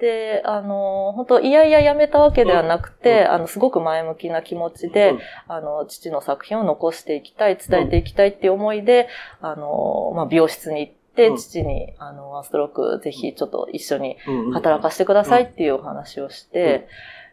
[0.00, 3.30] で、あの、本当いやいややめたわけではなくて、うん。
[3.32, 5.18] あの、すごく前向きな気持ちで、うん。
[5.48, 9.08] あの、父の作品を残していきたい、伝えていきたいっていう思いで、
[9.40, 11.36] あの、まあ、美容室に行って、うん。
[11.36, 14.52] 父に、あの、ワンストロークぜひちょっと一緒にうん。
[14.52, 16.86] 働かせてくださいっていうお話をして、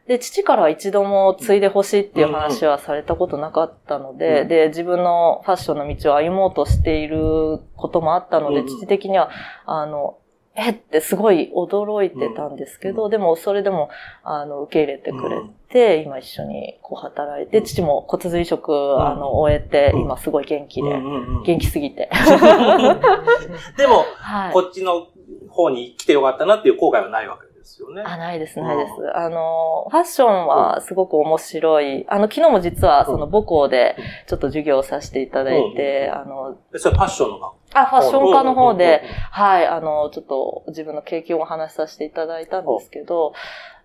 [0.07, 4.47] で、父からは一度も継いでほしいっていう話はされたことなかったので、うん。
[4.47, 8.67] で、自分のファッションの道を歩もうとしていることもあったので、うん。
[8.67, 9.29] 父的には、
[9.65, 10.17] あの、
[10.57, 13.11] えってすごい驚いてたんですけど、うん。
[13.11, 13.89] でもそれでも、
[14.23, 20.01] あの、受け入れてくれて、今一緒にこう働いて、父も骨髄移植、あの、終えて、うん。
[20.01, 21.43] 今すごい元気で、うんうんうん。
[21.43, 22.09] 元気すぎて。
[23.77, 24.53] でも、はい。
[24.53, 25.07] こっちの
[25.49, 28.03] 方に来てよかったなっていう後悔はないわけですよね。
[28.05, 28.91] あ、ないです、ないです。
[29.17, 32.05] あの、ファッションはすごく面白い。
[32.07, 33.97] あの、昨日も実はその母校で
[34.27, 43.33] ちょっと授業をさせていただいて、あの、でそれファッションの学校あ、ファッション科の方で、うんはい、あの、ちょっと自分の経験をお話しさせていただいたんですけど、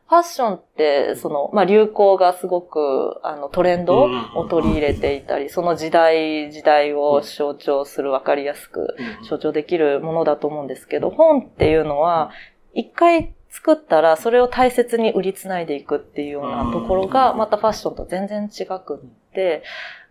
[0.09, 12.33] ファッションって、その、まあ、流行がすごく、あの、トレンドを取り入れていたり、その時代、時代を象徴する、わかりやすく、うん象徴できるものだと思うんですけど、本っていうのは、
[12.75, 19.65] 一回作ったら、それを大切に売りつないでいくっていうようなところが、またファッションと全然違くって、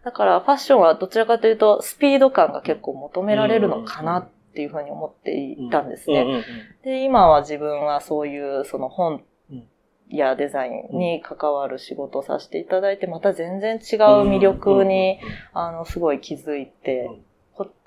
[0.04, 6.44] だからファッションはどちらかというと、スピード感が結構求められるのかなっていうふうに思っていたんですね。
[6.84, 9.64] で、今は自分はそういう、その本うん
[10.10, 13.80] やデザインに関わる仕事をさせていただいて、また全然違う
[14.28, 15.20] 魅力に、
[15.54, 17.29] あの、すごい気づいて、うん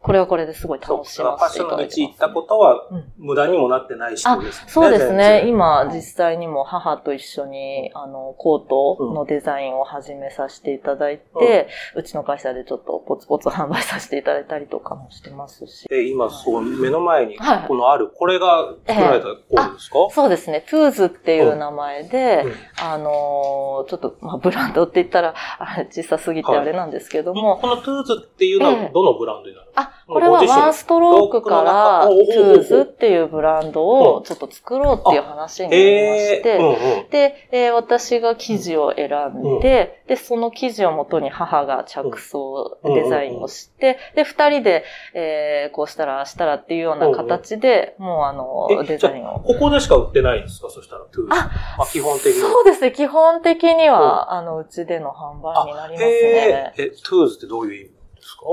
[0.02, 1.84] ここれはこれですごい楽しだからファッションの道。
[1.84, 3.12] 行ったことはうん。
[3.18, 5.44] 無駄にもなってないしあですねそうですね。
[5.46, 15.88] 今、実際にも母と一緒に、あの、コートのデザインを始めさせていただいて、うちの会社でちょっとポツポツ販売させていただいたりとかもしてますし。
[15.88, 19.96] で、今、そう、目の前にはい、このある、これが作られたコートですか？
[20.10, 20.66] そうですね。
[20.68, 22.52] トゥーズっていう名前で、うん。
[22.84, 28.84] あのーちょっと、まあ、ブランドって言ったら、あれ小さすぎてあれなんですけども、このトゥーズっていうのええ。
[28.86, 37.10] はどのブランドになるあ、あ、これはワンストロークから、トゥーズっていうブランドをちょっと作ろうっていう話になりまして、へーうんうん。
[37.10, 49.40] で、えー私が生地を選んで、で、その生地をもとに母が着想、うんデザインをして、で、二人で、えーこうしたら、したらっていうような形で、もうあの、えデザインを。
[49.40, 50.68] ここでしか売ってないんですか？
[50.68, 51.28] そしたら、トゥーズ。
[51.32, 52.32] あまあ、基本的に。
[52.34, 52.92] そうですね。
[52.92, 56.72] 基本的には、あの、うちでの販売になりますね。
[56.76, 58.01] え、トゥーズってどういう意味？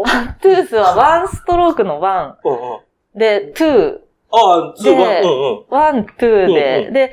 [0.04, 3.99] か トゥースはワンストロークの one で、 two、
[4.32, 5.91] ああ、ツーワン。
[5.91, 7.12] ワン、トゥーうんで、うんで、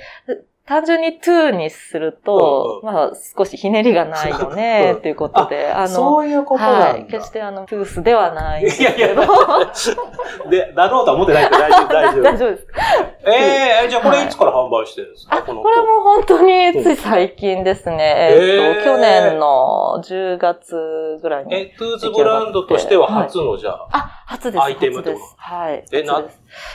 [0.66, 7.06] 単純に two にすると、うんまあ少しひねりがないよね、 うんっていうことで、あの、そういうことはい。
[7.06, 9.08] 決してあの、トゥースではないいやいや。
[10.50, 12.22] で、だろうとは思ってないけど大丈夫、 大丈夫。
[12.22, 12.66] 大丈夫です。
[13.26, 18.30] ええじゃあこれいつから販売してるんですか、あ、このこれも本当につい最近ですね。
[18.30, 21.54] えっと、へー去年の10月ぐらいに。
[21.54, 24.62] え、トゥーズブランドとしては初のじゃあ、あ、初です。
[24.62, 25.20] アイテムです。
[25.36, 25.84] はい。
[25.92, 26.24] えな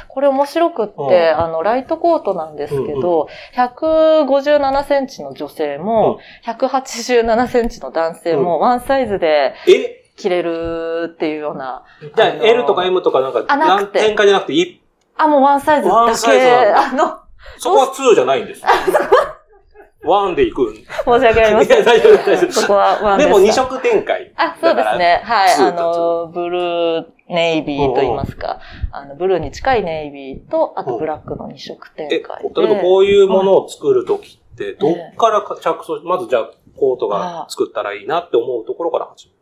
[0.08, 9.98] これ面白くって、うんあの、ライトコートなんですけど、157センチの女性も、187センチの男性も、ワンサイズでえ？
[10.16, 11.84] 着れるっていうような。
[12.16, 14.82] じゃあ L とか M とかなんか、あなくて何展開じゃなくて、い
[15.18, 17.20] あ、もうワンサイズだワンサイズけ、なんだあの、
[17.58, 18.64] そこは2じゃないんです。
[20.04, 20.76] ワンで行くん？
[20.76, 21.86] い申し訳ありませや、ん。
[21.86, 22.52] 大丈夫、大丈夫。
[22.52, 24.21] そこはワンでですも2色展開。
[24.44, 25.22] あ、そうですね。
[25.24, 25.54] はい。
[25.54, 28.60] あの、ブルー、ネイビーと言いますか。
[28.92, 32.76] あの、ブルーに近いネイビーと、あとブラックの2色展え、開例えで。
[32.76, 39.38] ばこういうものを作るときって、どっからか着想、まずじゃあ、コートが作ったらいいなって思うところから始める。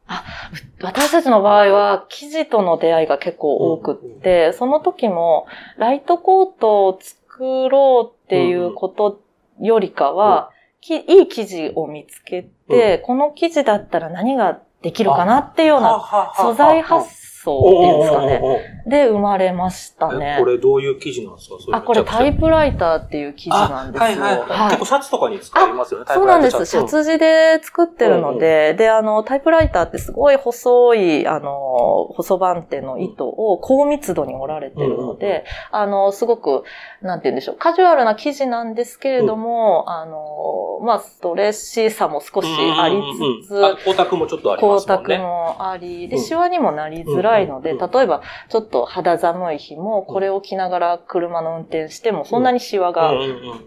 [0.82, 5.46] 私たちの場合は、生地との出会いが結構多くって、その時も、
[5.78, 9.22] ライトコートを作ろうっていうこと
[9.62, 17.10] よりかは、きいい生地を見つけて、この生地だったら何ができるかなっていうような素材発
[17.44, 18.40] 想っていうんですかね。
[18.40, 18.84] ね。
[18.86, 20.46] で、生まれましたねえこ。
[20.50, 21.56] れどういう生地なんですか？
[21.60, 24.04] そあ、これタイプライターっていう生地なんですよ。
[24.04, 24.70] あはいはいはい。
[24.70, 26.66] 結構シャツとかに使いますよね、そうなんです。
[26.66, 36.64] シャツ地で作ってるので、で、あの、タイプライターってすごい細い、あの、細番手の糸を高密度に折られてるので、あの、すごく、
[37.02, 42.48] なんて言うんでしょう、カジュアルな生地なんですけれども、あの、まあ、ストレッシーさも少し
[42.78, 43.02] あり
[43.44, 45.18] つつ、光沢もちょっとありま光すね。
[45.18, 53.14] 沢もあり、で、うんシワにもなりづらいので、例えば、ちょっと肌寒い日も、これを着ながら車の運転しても、そんなにシワが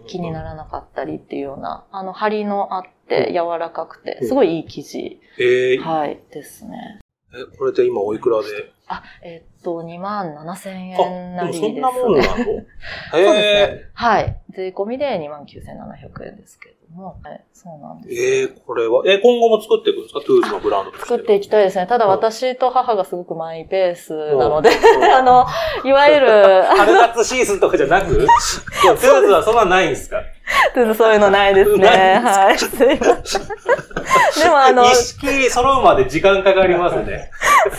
[0.07, 4.27] 気にならなかったりっていうような、あの、張りのあって柔らかくてう、ん。
[4.27, 5.43] すごいいい生地、え。
[5.75, 6.99] ーはい、ですね。
[7.35, 8.71] え、これで今おいくらで？
[8.87, 11.09] あ、えっと、2万7千円あ、
[11.43, 11.61] なりです。
[11.63, 11.73] ね。
[11.73, 12.35] そんなもんなの？
[12.37, 13.89] そうですへね。
[13.93, 14.37] はい。
[14.51, 18.21] 税込みで2万9700円ですけれども、はい、そうなんです。
[18.21, 20.21] ええー、これは、え、今後も作っていくんですか？
[20.21, 21.07] トゥーズのブランドとして。
[21.09, 21.87] 作っていきたいですね。
[21.87, 22.11] ただうん。
[22.11, 25.03] 私と母がすごくマイペースなので、うん。
[25.13, 25.45] あの、
[25.85, 26.27] いわゆる、
[26.77, 28.07] 春夏シーズンとかじゃなく？
[28.15, 30.21] トゥーズはそんなないんですか？
[30.95, 31.87] そういうのないですね。
[32.23, 32.57] はい。
[32.57, 33.43] すいません。
[34.43, 37.29] でもあの、意識揃うまで時間かかりますね。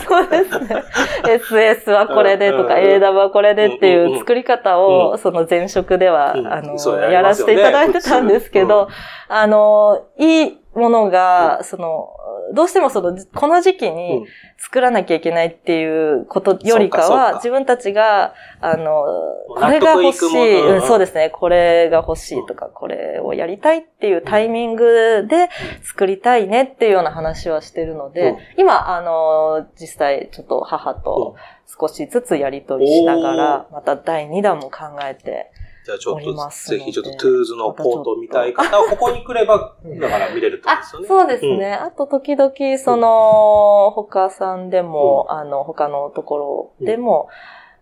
[0.07, 0.83] そうですね。
[1.23, 6.75] SS はこれでとか、うん AW はこれでっていう作り方うを、その前職では、うんあの、
[7.11, 8.89] やらせていただいてたんですけど、
[9.27, 12.09] あの、いいものが、その、
[12.53, 13.95] どうしてもその、この時期うん。
[13.95, 14.25] に
[14.57, 19.03] 作らなきゃいけないっていうことよりかは、自分たちが、あの、
[19.47, 20.87] これが欲しい、うんうん。
[20.87, 25.49] そうですね、これが欲しいとか、これをやりたいっていうタイミングで
[25.83, 28.37] 作りたいねっていうような話はしてるので、うん。
[28.57, 31.35] 今、あの、実際ちょっと母と
[31.79, 35.51] 少しずつやりとりしながら、また第2弾も考えて、
[35.85, 40.71] じゃあちょっと、ぜひちょっとトゥーズのコート見たい方は、ここに来れば、だから見れるってこと。
[40.71, 41.73] あですよね。、そうですね。
[41.73, 47.29] あと、時々、その、他さんでも、あの、他のところでも、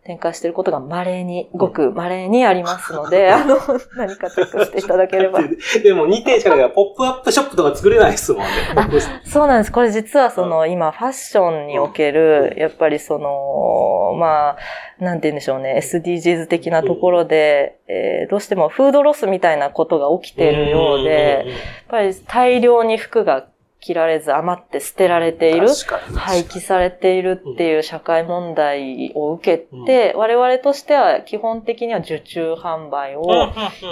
[0.05, 3.57] 展開していることが稀に、ごく稀にありますので、 あの、
[3.95, 5.39] 何かチェックしていただければ。
[5.41, 8.47] でも2点しかないから、ポップアップショップとか作れないですもんね。
[9.23, 9.71] そうなんです。
[9.71, 14.57] これ実はその、今、ファッションにおける、やっぱりその、ま
[14.99, 21.55] あ、なんて言うんでしょうね、SDGs 的なところで、えーどうしてもフードロスみたいなことが起きているようで、やっ
[21.87, 23.45] ぱり大量に服が
[23.83, 25.67] 着られず余って捨てられている。
[26.15, 33.25] 廃棄されているっていう社会問題を受けて、我々としては基本的には受注販売を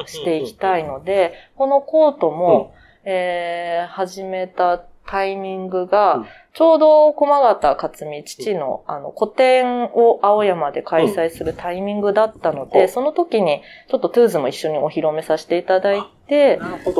[0.05, 2.73] していきたいので、このコートも、
[3.03, 12.89] えー始めたタイミングうがん、ちょうど駒形克美、父の、あの、個展を青山で開催するタイミングだったので、うん。
[12.89, 16.59] その時に、ちょっとトゥーズも一緒にお披露目させていただいて。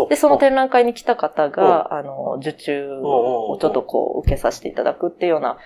[0.10, 5.58] で、その展覧会に来た方が、あの、受注をちょっとこう、受けさせていただくっていうような、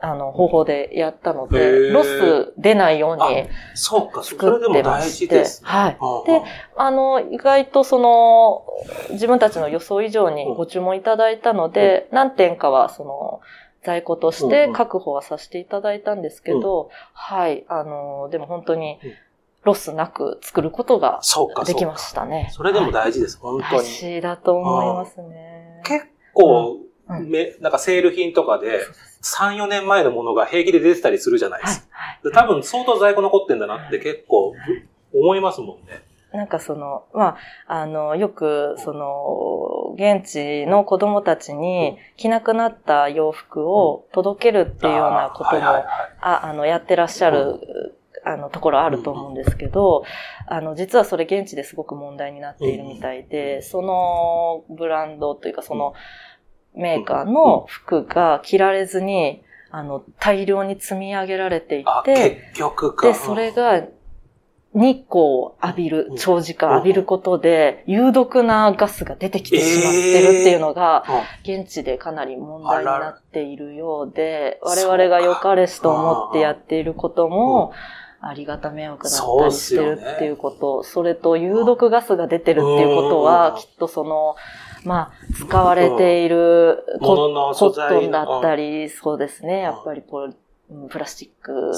[0.00, 5.64] あの、方法でやったのへで、ーロス出ないようにそうか、それ作っでも大てまして事です。。
[5.64, 5.96] はい。
[5.98, 6.42] はあで、
[6.76, 8.64] あの、意外とその、
[9.10, 13.40] 自分たちの予想以上にご注文いただいたので、何点かはその、
[13.82, 19.12] 在庫としうんうんて確保はさせていただいたんですけど、はい、あの、でも本当にうん
[19.64, 21.98] ロスなく作ることがそうか、できま。
[21.98, 22.48] したね。
[22.52, 23.84] それでも大事です、本当大に。
[23.86, 25.82] 事だと思いますね。
[25.84, 28.80] 結構、うんめ、なんかセール品とかで、
[29.22, 32.20] 3、4年前のものが平気で出てたりするじゃないではいすか。、はい。
[32.24, 34.54] で多分相当在庫残ってんだなって結構
[35.14, 36.08] 思いますもんね。
[36.32, 45.84] なんかその、まあ、あの、よく、その、現地の子供たちに着なくなった洋服を届けるっていうようなことも、あ
[46.20, 50.04] ああの、やってらっしゃる、あの、ところあると思うんですけど、
[50.46, 55.94] あの、実はそれ現地ですごく問題になっているみたいで、そのブランドというか、その
[56.78, 63.08] メーカーの服が着られずに、あの、大量に積み上げられていあ、て、結局か。
[63.08, 63.82] で、それが、
[64.74, 71.04] 日光を浴びるうん、長時間浴びることで、有毒なガスが出てきてしまってるっていうのが、
[71.46, 77.72] うん、現地でかなり問題になっているようで、ら我々が良かれしと思ってやっていることも、
[78.20, 83.24] ありがた迷惑だったりしてるっていうこと、それと有毒ガスが出てるっていうことうん。
[83.24, 84.36] は、きっとその、
[84.84, 90.28] まあ、使われているコットンだったり、そうですね、やっぱりポ
[90.90, 91.72] プラスチック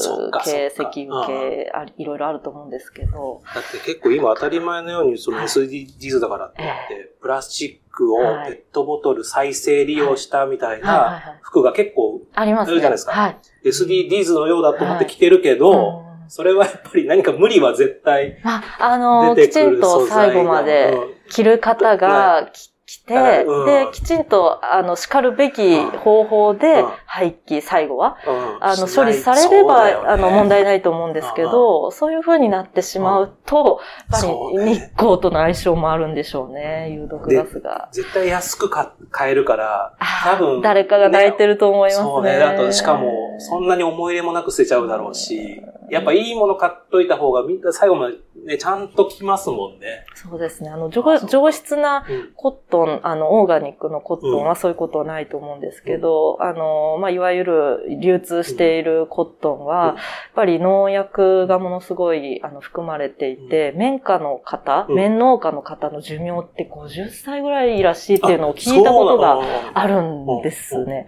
[0.44, 5.46] 系、石油系、いろいろあると思うんですけど、だって結構今当たり前のようにそのはい。
[5.46, 8.52] SDGs だからって言って、プラスチックをはい。
[8.52, 12.72] ペットボトル再生利用したみたいな服が結構ありますね。
[12.72, 13.12] あるじゃないですか。
[13.12, 13.38] はい。
[13.64, 20.96] SDGs のようだと思って着てるけど、うんそれはやっぱり何か無理は絶対まあ、あの、出てくきちんと最後まで
[21.28, 28.16] 着る方がき来 watch て、うんで、きちんと、あの、叱るべき方法でうん廃棄、最後は、
[28.60, 33.80] あの、処理されれば、ねあの、問題ないと思うんですけど、そういう風になってしまうと、
[34.12, 34.26] やっぱ
[34.64, 37.88] り日光との相性もあるんでしょうね、有毒ガスが。
[37.92, 42.04] 絶対安くか買えるから、多分誰かが泣いてると思いますね。
[42.04, 42.38] そうね。
[42.38, 50.06] だと、しかも、そんなに思い入れもなく捨てちゃうだろうし、やっぱいいもの買っといた方がみんな最後までね、ちゃんと着ますもんね。
[50.14, 50.70] そうですね。
[50.70, 51.18] あの、上
[51.50, 52.32] 質なうん。
[52.34, 59.86] コットン、あの、オーガニックのコットンはそういうことはないと思うんですけど、あの、まあ、いわゆる流通しているコットンは、うん。
[59.88, 59.96] やっ
[60.34, 64.94] ぱり農薬がものすごい、あの、含まれていて、綿花の方、うん。
[64.96, 69.40] 綿農家の方の寿命って50歳ぐらいらしいっていうのを聞いたことが
[69.74, 71.06] あるんですね。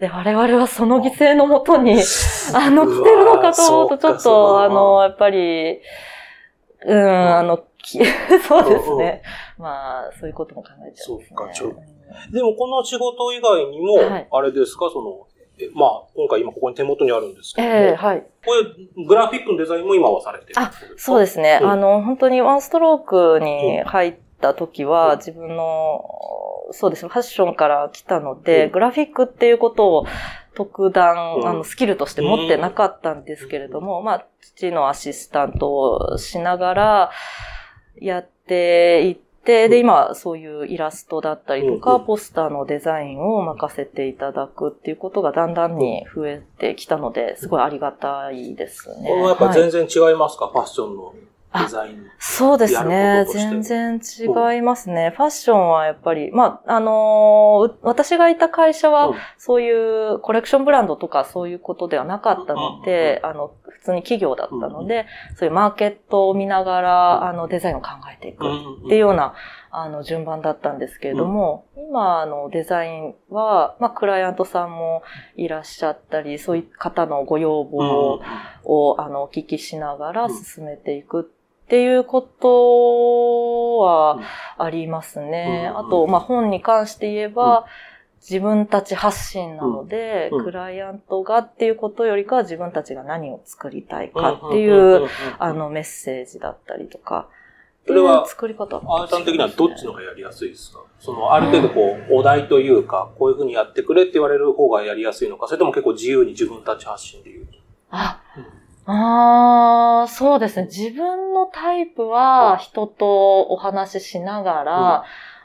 [0.00, 1.92] で、我々はその犠牲のもとに、
[2.54, 5.80] あの、来てるのかと思うと、ちょっと、あの、やっぱり、
[6.84, 7.42] うん、あ。
[7.42, 7.62] の、き
[8.46, 9.22] そうですね。
[9.58, 11.36] まあ、そういうことも考えちゃうんですね。
[11.36, 11.74] そうかちょ
[12.30, 15.26] でもこの仕事以外にもはい、あれですか、その、
[15.58, 18.26] えまあ、今回今ここに手元にあるんですけども、ええはい。
[18.44, 21.60] これ、グラフィックのデザインも今はされてるあそうですね。
[21.62, 21.70] うん。
[21.70, 25.18] あの、本当にワンストロークに入った時は、うん。
[25.18, 26.04] 自分の、
[26.70, 28.72] そうですね、ファッションから来たので、うん。
[28.72, 30.06] グラフィックっていうことを
[30.54, 31.48] 特段、うん。
[31.48, 37.10] あの、スキルとして持ってなかったんですけれども、まあ、父のアシスタントをしながら、
[38.04, 39.80] やっていって、で、うん。
[39.80, 49.08] 今、そういうイラストだったりとか、ポスターのデザインを任せていただくっていうことがだんだんに増えてきたので、すごいありがたいですね。
[49.08, 49.54] これもやっぱはい。
[49.54, 51.14] 全然違いますか、ファッションの
[51.54, 52.06] デザイン。
[52.18, 55.12] そうですやね全然違いますね。
[55.16, 59.12] ファッションはやっぱり、まあ、あのー私がいた会社は、う。
[59.12, 69.34] んそういうコレクションブランドとかそういうことではなかったので、あの、普通に企業だったので、そういうマーケットを見ながら、あの、デザインを考えていくっていうような、
[69.72, 75.02] あの、順番だったんですけれども、今、あの、デザインは、まあ、クライアントさんも
[75.36, 78.22] いらっしゃったり、そういう方のご要望を、
[78.64, 84.20] を、あの、お聞きしながら進めていくっていうことは
[84.58, 85.70] ありますね。
[85.70, 87.66] うんあと、まあ、本に関して言えば、
[88.20, 90.44] 自分たち発信なので、うん。
[90.44, 97.28] クライアントがっていうことよりかは自分たちが何を作りたいかっていう、あ、の、メッセージだったりとか、
[97.84, 100.84] それは作り方アーさん的にはどっちの方がやりやすいですか？
[101.00, 107.58] その、ある程度こう、お題というか、こういうふうにやってくれって言われる方がやりやすいのか、それとも結構自由に自分たち発信で言うと？
[107.90, 108.20] あ、
[108.84, 110.66] ああ、そうですね。
[110.66, 115.04] 自分のタイプは人とお話ししながら、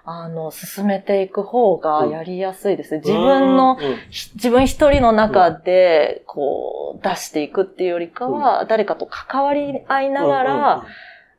[0.10, 3.02] あの、進めていく方がやりやすいですね。
[3.04, 10.86] 自分の、うん、ひ自分一人の中で、こう、出していくっていうよりかは、誰かと関わり合いながら、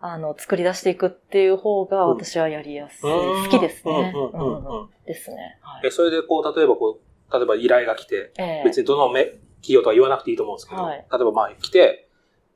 [0.00, 2.16] あの、作り出していくっていう方がうん。
[2.18, 3.10] 私はやりやすい。
[3.10, 3.50] うん。
[3.50, 4.12] 好きですね。
[4.14, 4.88] うんうんうんうん。
[5.06, 5.58] ですね。
[5.62, 5.86] はい。
[5.86, 8.62] え、それでこう、例えばこう、例えば依頼が来て、ええ。
[8.64, 10.96] 別にどのメ企業とは言わなくていいと思うんですけど、はい。
[10.96, 12.08] 例えばまあ来て、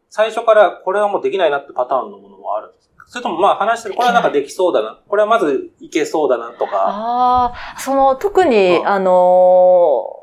[0.08, 8.88] 最初からこれはもうできないなってパターンのものもあるんですかそれともまあ話してる、これはなんかできそうだな、これはまずいけそうだなとか、ああ、その、特に、うん。
[8.88, 10.22] あのー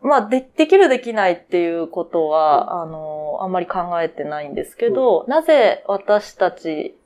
[0.00, 6.96] まあ、で、できるできないっていうことは、あのーあんまり考えてないんですけど、なぜ私たち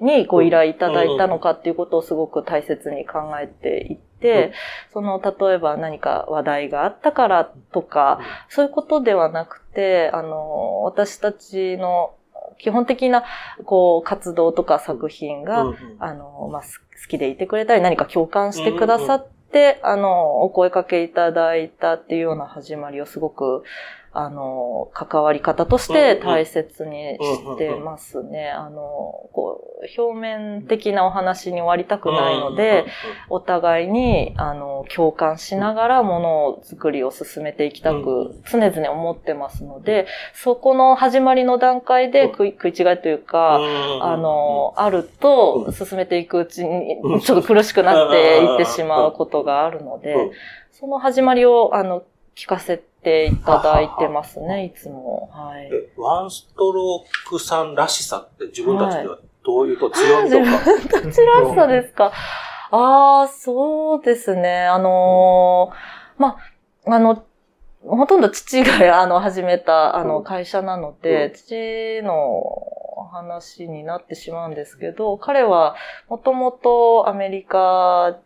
[0.00, 4.52] にご依頼いただいたのかっていうことをすごく大切に考えていて、
[4.92, 12.14] その、例えば何か話題があったからとか、そういうことではなくて、あのー私たちの
[12.58, 13.24] 基本的な、
[13.64, 23.62] こう、活動とか作品が、あの、まあ、す好きでいてくれたり、何か共感してくださって、あの、お声かけいただいたっていうような始まりをすごく、
[24.18, 28.48] あの、関わり方として大切にしてますね。
[28.48, 32.86] あの、こう、表面的なお話に終わりたくないので、、
[33.28, 43.56] お互いに、あの、共感しながらものづくりを進めていきたうく、常々思ってますので、そこの始まりの段階で食い食い違いというか、
[44.00, 50.30] ああの、あると、進めていくうちうんに、ちょっと苦しくなっていってしまうことがあるので、
[50.72, 52.02] その始まりを、あの、
[52.34, 52.84] 聞かせて
[53.26, 55.30] いただいてますね、いつも。
[55.32, 55.70] はい。
[55.72, 60.44] えワンストロークさんらしさって自分たちではどういうと強みとか？
[60.44, 61.12] 自分たちら
[61.50, 62.12] しさですか？
[62.70, 64.66] ああ、そうですね。
[64.66, 66.36] あのーま
[66.86, 67.24] あ、あの、
[67.84, 72.42] ほとんど父が、あの、始めた、あの、うん会社なのうでん、父の
[73.12, 75.76] 話になってしまうんですけど、彼は、
[76.08, 78.18] もともとアメリカ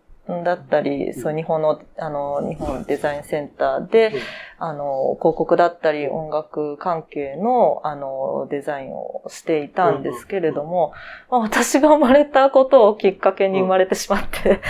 [0.44, 4.20] だったり、そう、日本の、あの、日本デザインセンターで、うん。
[4.62, 10.92] あの、広告だったり音楽関係の、あの、デザインをしていたんですけれども、
[11.30, 14.60] まあ、私が生まれたことをきっかけに生まれてしまって、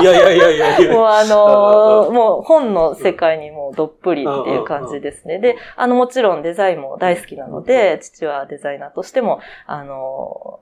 [0.00, 0.92] いやいやいやいやいや。
[0.94, 5.40] もうあうんの、もう本の世界にもうどっぷりっていう感じですね。
[5.40, 10.60] で、あの、もちろんデザインも大好きなので、父はデザイナーとしても、あの、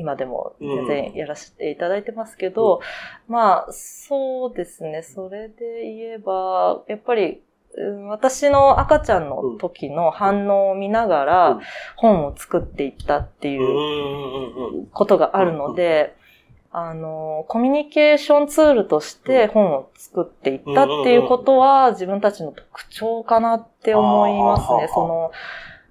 [0.00, 2.80] 今でも全然やらせていただいてますけど、
[3.28, 5.02] まあ、そうですね。
[5.02, 7.42] それで言えば、やっぱり、
[7.76, 11.26] うん私の赤ちゃんの時の反応を見ながうん。
[11.26, 11.60] ら
[11.94, 14.86] 本を作っていったっていううんうんうんうん。
[14.86, 16.16] ことがあるので、
[16.72, 24.88] あの、コミュニケーションツールとして本を作っていったっていうことは自分たちの特徴かなって思いますね。
[24.92, 25.32] その、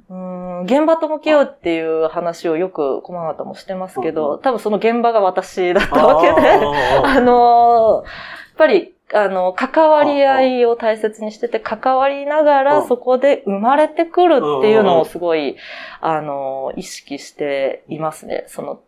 [0.10, 4.16] うん現場と向き合うっていう話をよく駒形もしてますけうん。
[4.16, 12.66] ど、多分その現場が私だったわけで、あ あの、やっぱり、あの、関わり合いを大切にしてて、関わりながうん。
[12.66, 15.58] らそこで生まれてくるっていうのをすごい、
[16.02, 18.46] あの、意識していますね。
[18.48, 18.80] その、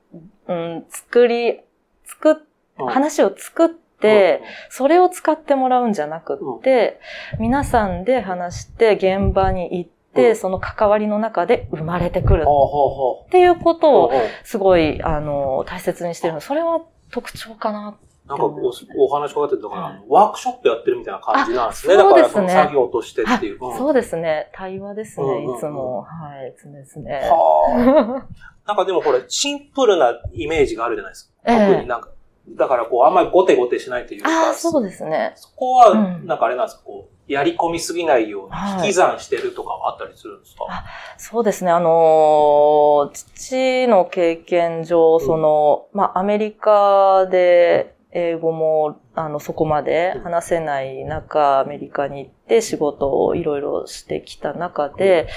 [0.48, 1.62] うん、作り、
[2.04, 2.46] 作
[2.78, 7.00] 話を作って、それを使ってもらうんじゃなくって、
[7.40, 9.90] 皆さんで話して現場に行っ
[10.36, 13.92] その関わりの中で生まれてくるっていうことう。
[13.92, 14.12] を、
[14.44, 16.42] すごい、あの、大切にしてるの。
[16.42, 16.82] それは
[17.12, 17.98] 特徴かな。
[18.28, 18.72] なんかお
[19.06, 21.96] お話伺ってるとから、はいワークショップやってるみたいな感じなんですね。
[21.96, 23.58] あだからその作業としてっていう。
[23.60, 24.50] うんそうですね。
[24.54, 26.04] 対話ですね、いつも。
[26.04, 26.08] は
[26.46, 27.18] い、常々。
[27.18, 28.26] は
[28.66, 28.68] あ。
[28.68, 31.34] なんかでもこれ、シンプルなイメージがあるじゃないですか。
[31.52, 32.10] ええ特になんか、
[32.50, 35.34] だからこう、あんまりゴテゴテしないというか、ああ、そうですね。
[35.36, 36.26] そこは、うん。
[36.26, 40.86] なんかあれなんですか、こう、やり込みすぎないようにはい引き算してるとかはあったりするんですか、あ
[41.18, 41.72] そうですね。
[41.72, 55.28] あのー父の経験上、その、まあ、アメリカで英語も、あの、そこまで話せない中、アメリカに行って仕事をいろいろしてきた中で、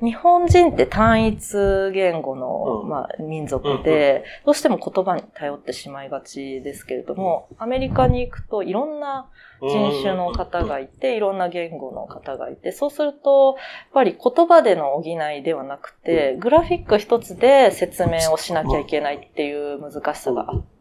[0.00, 2.88] 日本人って単一言語の、うん。
[2.88, 9.28] まあ、民族で、どうしても言葉に頼ってしまいがちですけれども、アメリカに行くといろんな
[9.60, 20.79] 人種の方がいて、いろんな言語の方がいて、そうすると、やっぱり言葉での補いではなくて、グラフィック一つで説明をしなきゃいけないっていう難しさがあって、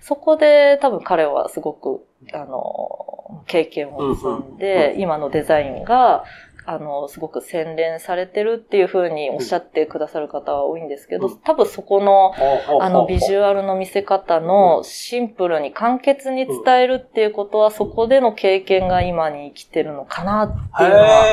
[0.00, 6.24] そこで多分彼はすごく、あの、経験を積んで、今のデザインが、
[6.66, 11.38] あの、すごく洗練されてるっていうふうにおっしゃってくださる方は多いんですけど、うん。
[11.38, 12.32] 多分そこの、
[12.80, 21.24] あの、ビジュュアルの見せ方のシンプルに簡潔に伝えるっていうことは、そこでの経験が今に生きてるのかなっていうのは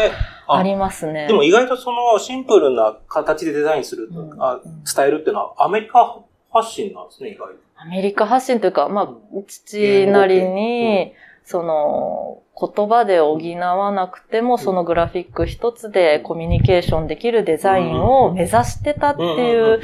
[0.47, 1.27] あありますね。
[1.27, 4.61] でも意外とそのシンプルな形でデザインする、うんあ
[4.95, 6.21] 伝えるっていうのはアメリカ
[6.51, 7.55] 発信なんですね、意外と。
[7.75, 9.09] アメリカ発信というか、まあ、
[9.47, 19.79] 父なりに、その、言葉で補わなくても、そのグラフィック一つでコミュニケーションできるデザインを目指してたっていう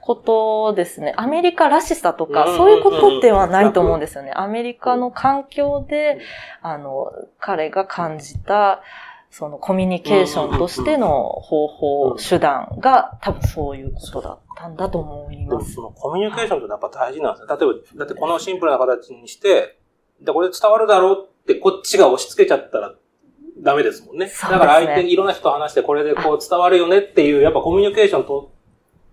[0.00, 1.12] ことですね。
[1.16, 4.32] アメリカらしさとか、そういうことではないと思うんですよね。
[4.34, 6.18] アメリカの環境で、
[6.62, 8.82] あの、彼が感じた、
[9.36, 15.72] そのコミュニケーションとしての方法、手段が多分そういうことだったんだと思います。
[15.72, 17.48] そのコミュニケーションってやっぱ大事なんですね。
[17.48, 19.80] 例えば、だってこのシンプルな形にして、
[20.20, 22.94] で、これ伝わるだろうってこっちが押し付けちゃったら
[23.58, 24.26] ダメですもんね。
[24.26, 28.53] ねだから相手、いろんな人と話してこれでこう伝わるよねっていう、やっぱコミュニケーションと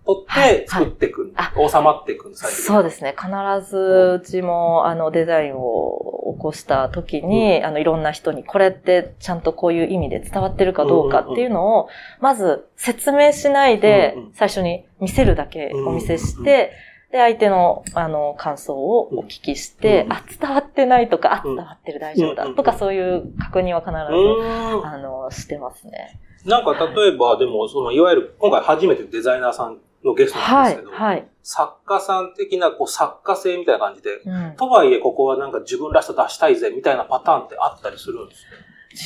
[0.04, 3.14] 取って作っていく、はいはい、収まっていくそうですね。
[3.16, 11.88] 必ずうちも、あのデザインを起こした時に、うん、あのいろんな人にこれってちゃんとこういう意味で伝わってるかどうかっていうのを、
[12.20, 16.72] まず説明しないで、最初に見せるだけお見せして、
[17.12, 26.18] で、相手の、あの、感想をお聞きして、あ、伝わってないとか、あ、伝わってる大丈夫だとか、そういう確認は必ず、あの、してますね。
[26.46, 38.44] なんか、例えば、でも、その、いわゆる、今回初めてデザイナーさんのゲストなんですけど、はいはい、作家さん的なこう作家性みたいな感じで、うん、とはいえここはなんか自分らしさ出したいぜみたいなパターンってあったりするんです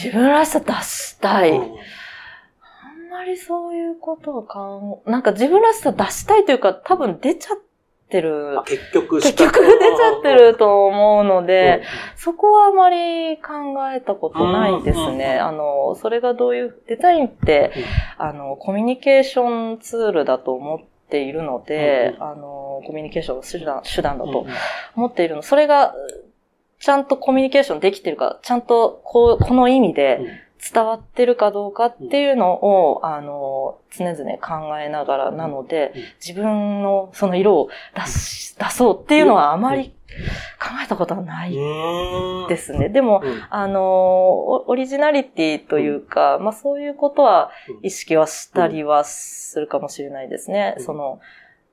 [0.05, 1.51] 自分らしさ出したい。
[1.51, 1.69] うん、あん
[3.11, 7.59] まりそういうことを考え、なんか自分らしさ出したいというか多分出ちゃっ
[8.09, 8.59] てる。
[8.67, 11.83] 結局結局出ちゃってると思うので、
[12.13, 15.39] うん、そこはあまり考えたことないですね。
[15.39, 17.73] あの、それがどういう、デザインって、
[18.19, 24.47] あの、コミュニケーションツールだと思って、ているので、うん、あの、コミュニケーションの手段手段だと
[24.97, 25.43] 思っているの。
[25.43, 25.95] それが、
[26.79, 30.21] ちゃんとコミュニケーションできてるか、ちゃんとこう、この意味で
[30.73, 35.93] 伝わってるかどうかっていうのを、あの、常々考えながらなので、
[36.25, 39.93] 自分のその色を出し、出そうっていうのはあまり
[40.59, 41.55] 考えたことはない
[42.49, 42.89] ですね。
[42.89, 47.51] でも、あの、オリジナリティというか、まあそういうことは
[47.83, 50.77] 意識はしたりはするかもしれないですね。
[50.79, 51.21] その、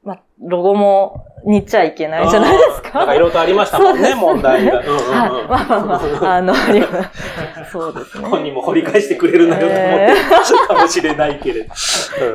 [0.04, 3.00] まあ、ロゴも似ちゃいけないじゃないですか。
[3.00, 4.78] なんかいろいろとありましたもんね、問題が。
[4.78, 5.48] はい。
[5.48, 6.54] まあまあまあ、あの、
[7.72, 8.28] そうですね。
[8.28, 11.74] 本人も掘り返してくれるなよと思ってかもしれないけれど。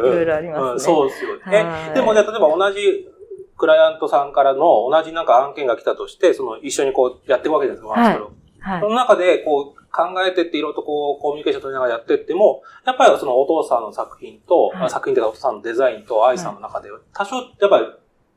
[0.09, 0.81] いろいろありますね。
[0.81, 1.93] そうですよね。
[1.95, 3.09] でもね、例えば同じ
[3.57, 8.81] クライアントさんからの同じなんか案件が来たとして、その一緒にこうやっていくわけですよ、ワンストロはい。
[8.81, 17.87] その中でこう考えてっていろいろとこうコミュニケーション取りながらやってっても、やっぱりそのお父さんの作品と、はい、作品というかお父さんのデザインと愛さんの中で、多少やっぱり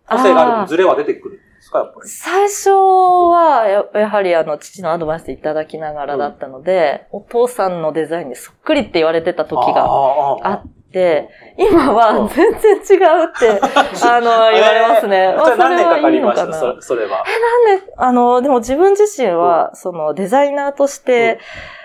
[0.08, 2.10] 個性があるズレは出てくるんですか、やっぱり？
[2.10, 10.81] 最初はや、やはりあの、父のアドバイスいただきながらだったので、うん、お父さんのデザインにそっくりって言われてた時があって、
[11.58, 13.60] 今は全然違うって、
[14.06, 15.34] あの、言われますね。
[15.36, 16.54] まあ、何年かかりました？
[16.54, 17.24] そそれは。
[17.28, 21.40] え、なんで、あの、でも自分自身は、そのデザイナーとして、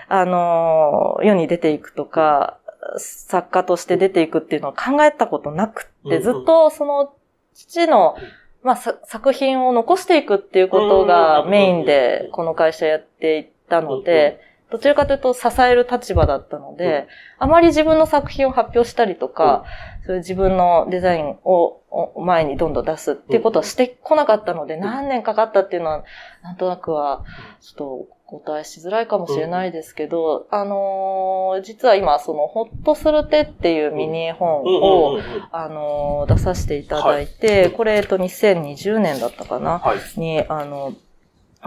[0.09, 2.57] あの、世に出ていくとか、
[2.97, 7.11] 作家として出ていくっていうのを考えたことなくって、ずっとその
[7.53, 8.15] 父の、
[8.63, 14.39] まあ、作品を残していくっていうことがメインでこの会社やっていったので、
[14.69, 17.07] どちらかというと支える立場だったので、
[17.39, 19.63] あまり自分の作品を発表したりとか、
[20.05, 21.81] そういう自分のデザインを
[22.19, 26.03] 前にどんどん出すっていうことはしてこなかったので、何年かかったっていうのは、
[26.43, 27.23] なんとなくは、
[27.61, 27.85] ちょっと
[28.29, 35.19] お答えしづらいかもしれないですけど、あのー、実は今、その、ほっとする手っていうミニ絵本を、
[35.51, 40.93] あのー、出させていただいて、はい、これ、えっと、2020年だったかな、はい、に、あの、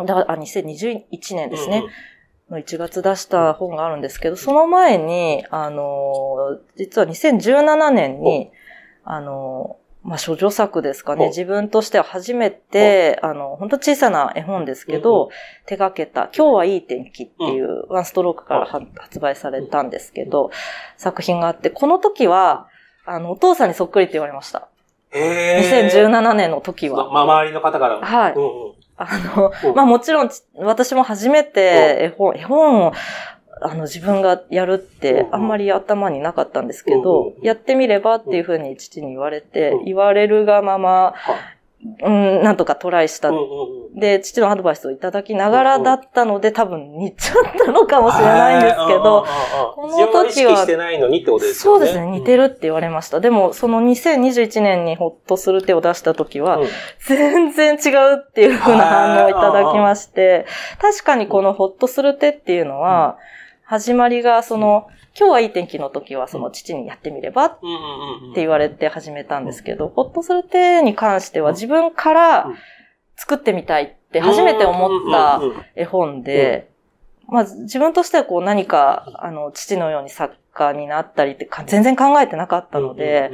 [0.05, 1.84] だあ、2021年ですね。
[2.51, 8.51] の1月出した本があるんですけど、その前に、あの、実は2017年に、
[9.05, 11.28] あの、まあ、処女作ですかね。
[11.28, 15.30] 自分としては初めて、あの、本当小さな絵本ですけど、うん、
[15.66, 20.51] 手掛けた、今日はいい天気っていう、ワンストロークから発売されたんですけど、
[20.96, 22.68] 作品があって、この時は、
[23.05, 24.68] あの、お父さんにそっくりって言われました。
[25.11, 27.11] へ2017年の時は。
[27.11, 28.01] まあ、周りの方から。
[28.01, 28.32] はい。
[28.32, 32.92] うんうん、あの、まあもちろん、私も初めて絵本、絵本を
[33.62, 41.14] あの、自分がやるってあんまり頭になかったんですけど、やってみればっていうふうに父に言われて、言われるがまま、
[41.83, 43.31] うん、なんとかトライした。
[43.95, 49.24] で、父のアドバイスをいただきながらだったので、多分似ちゃったのかもしれないんですけど、
[49.74, 50.57] この時は。
[50.59, 51.62] してないのにってことですね。
[51.62, 53.20] そうですね、似てるって言われました。
[53.20, 56.61] でも、その2021年にほっとする手を出した時は、
[57.07, 60.45] 全然違うっていうふうな反応をいただきまして、
[60.81, 63.16] 確かにこのほっとする手っていうのは、
[63.71, 67.51] 始まりが、その、今日はいい天気の時は、その父にやってみればっ
[68.35, 72.47] て言われて始めたんですけど、ほっとする手に関しては自分から
[73.14, 75.41] 作ってみたいって初めて思った
[75.77, 76.68] 絵本で、
[77.29, 83.31] まあ自分としてはこう何か、あの、父のように作家になったりって全然考えてなかったので、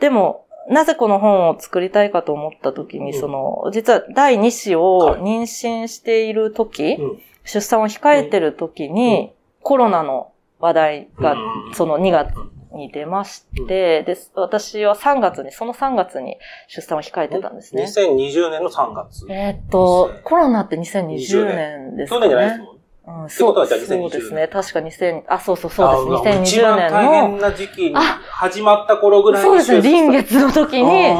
[0.00, 6.98] でも、なぜこの本を作りたいかと思った時に、その、実は第2子を妊娠している時、
[7.44, 12.34] 出産を控えてる時に、コロナの話題がうんその2月
[12.72, 16.36] に出まして、で、私は3月に、その3月に
[16.68, 17.84] 出産を控えてたんですね。
[17.84, 19.26] 2020年の3月。
[19.28, 22.28] えーっと、コロナって2020年ですかね。
[22.28, 22.80] 去年じゃないですもん。
[23.06, 24.48] うん、ってことはじゃあ2020そうですね。
[24.48, 26.38] 確か2000、あ、そうそうそうです。
[26.38, 31.14] あ一2020番大年変な時期に始まった頃ぐの、らいそうですね、臨月月の時に、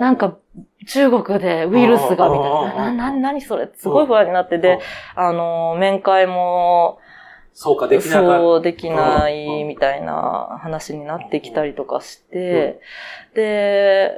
[0.00, 0.36] なんか、か、
[0.88, 2.58] 中国でウイルスがみたいな。
[2.60, 4.80] うんうんうんうんな、な、何それすごい不安になって、で、
[5.14, 6.98] あの、面会も、
[7.60, 12.78] そうか、できなかっそう、できないみたいな話になってきたりとかして、
[13.34, 14.12] で、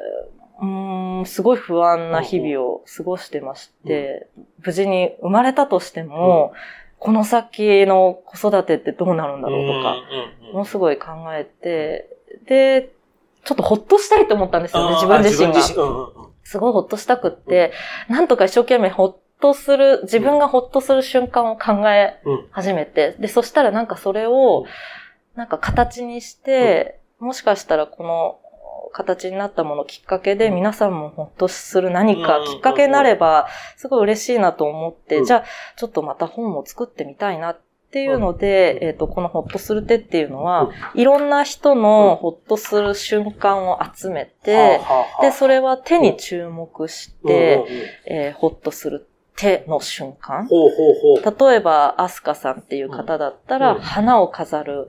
[0.60, 4.28] うーん、すごい不安な日々を過ごしてまして、
[4.62, 6.52] 無事に生まれたとしても、
[6.98, 9.96] この先の子育てってどうなるんだろうとか、
[10.52, 12.10] ものすごい考えて、
[12.44, 12.90] で、
[13.44, 15.62] ちょっとほっとしたいと思ったんですよね、自分自身が。
[16.42, 17.72] すごいほっとしたくって、
[18.10, 22.46] なんとか一生懸命ほっとする、自分がほっとする瞬間を考えうん。
[22.50, 24.64] 始めて、で、そしたらなんかそれを、
[25.34, 28.38] なんか形にして、もしかしたらこの
[28.92, 35.24] 形になったものきっかけで皆さんもほっとする何かきっかけになれば、すごい嬉しいなと思って、うん。
[35.24, 35.44] じゃあ
[35.76, 37.60] ちょっとまた本を作ってみたいなっ
[37.92, 38.88] ていうので、うん。
[38.88, 44.80] えっ、と、このほっとする手っていうのは、いろんな人のほっとする瞬間を集めて、
[45.20, 47.56] で、それは手に注目しうんうんて、
[48.08, 48.16] うん。
[48.16, 49.06] えーほっとする
[49.40, 50.46] 手の瞬間。
[50.46, 51.50] ほうほうほう。
[51.50, 54.88] 例えば、アスカさんっていう方だったら、うん花を飾る、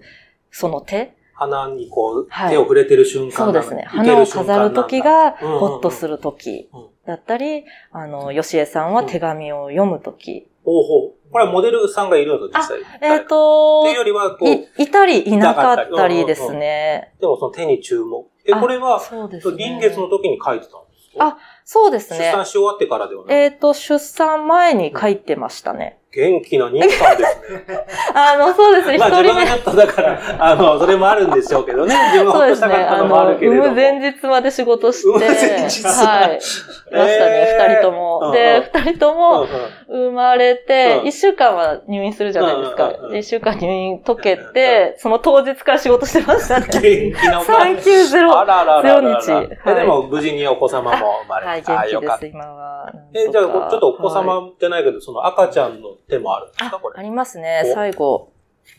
[0.52, 3.84] その手鼻にこう、はい手を触れてる瞬間そうですね。
[3.88, 6.70] 花を飾る時が、うんうんうんほっとする時
[7.08, 10.48] だったり、あの、吉江さんは手紙を読む時。
[10.64, 11.32] ほうほう。
[11.32, 12.80] これはモデルさんがいるのと実際。
[13.02, 17.14] えっ、っとていうよりは、こう、い、いたりいなかったりですね。
[17.22, 18.28] でもその手に注目。
[18.46, 19.58] え、あこれは、そうですね。
[19.58, 21.26] 臨月の時に書いてたんですか？
[21.26, 22.20] あそうですね。
[22.20, 26.01] 出産し終わってからではなくえっ、と、出産前に書いてましたね。
[26.14, 27.86] 元気な妊婦さんですね。
[28.14, 28.96] あの、そうですね。
[28.96, 29.46] 一まあ自分が。
[29.46, 31.96] ちょっとだから、あの、それもあるんでしょうけどね。
[32.12, 33.64] 自分がほっとしたかったのもあるけれども。
[33.64, 36.32] 産む前日まで仕事して、前日はい。
[36.32, 36.48] いまし
[36.92, 38.32] たね、えー二人とも。
[38.34, 39.48] で、二人とうんもうん
[39.88, 46.68] 生まれてう、ん一週間は入院するじゃないですか一週間入院解けて、その当日から仕事してましたね。
[46.70, 46.82] 元
[47.22, 47.74] 気なお母さん。
[47.76, 48.38] 390。
[48.38, 49.22] あらららららら。
[49.22, 52.26] ゼロ日えでも、無事にお子様も生まれはい、元気です、よかった。
[52.26, 52.92] 今は。
[53.14, 57.00] え、じゃあ、ちょっとお子はい様じゃないけど、その赤ちゃんの手もあるんですかこれ？
[57.00, 58.32] ありますね、お最後。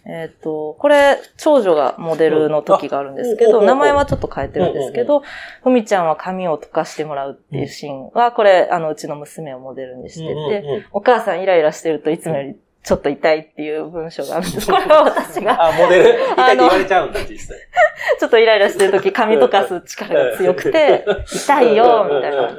[0.06, 5.22] えっ、と、これ、長女がモデルの時があるんですけど、名前はちょっと変えてるんですけど、
[5.62, 14.66] ふみちゃんは髪を溶かしてもらうっていうシーンは、これ、あの、うちの娘をモデルにしてて、お母さんイライラしてるといつもよりちょっと痛いっていう文章があるんです。
[14.66, 17.58] これは私が、あ、モデル、 痛いって言われちゃうんだ、実際。
[18.18, 22.50] ちょっとイライラしてる時髪溶かす力が強くて、痛いよ、みたいな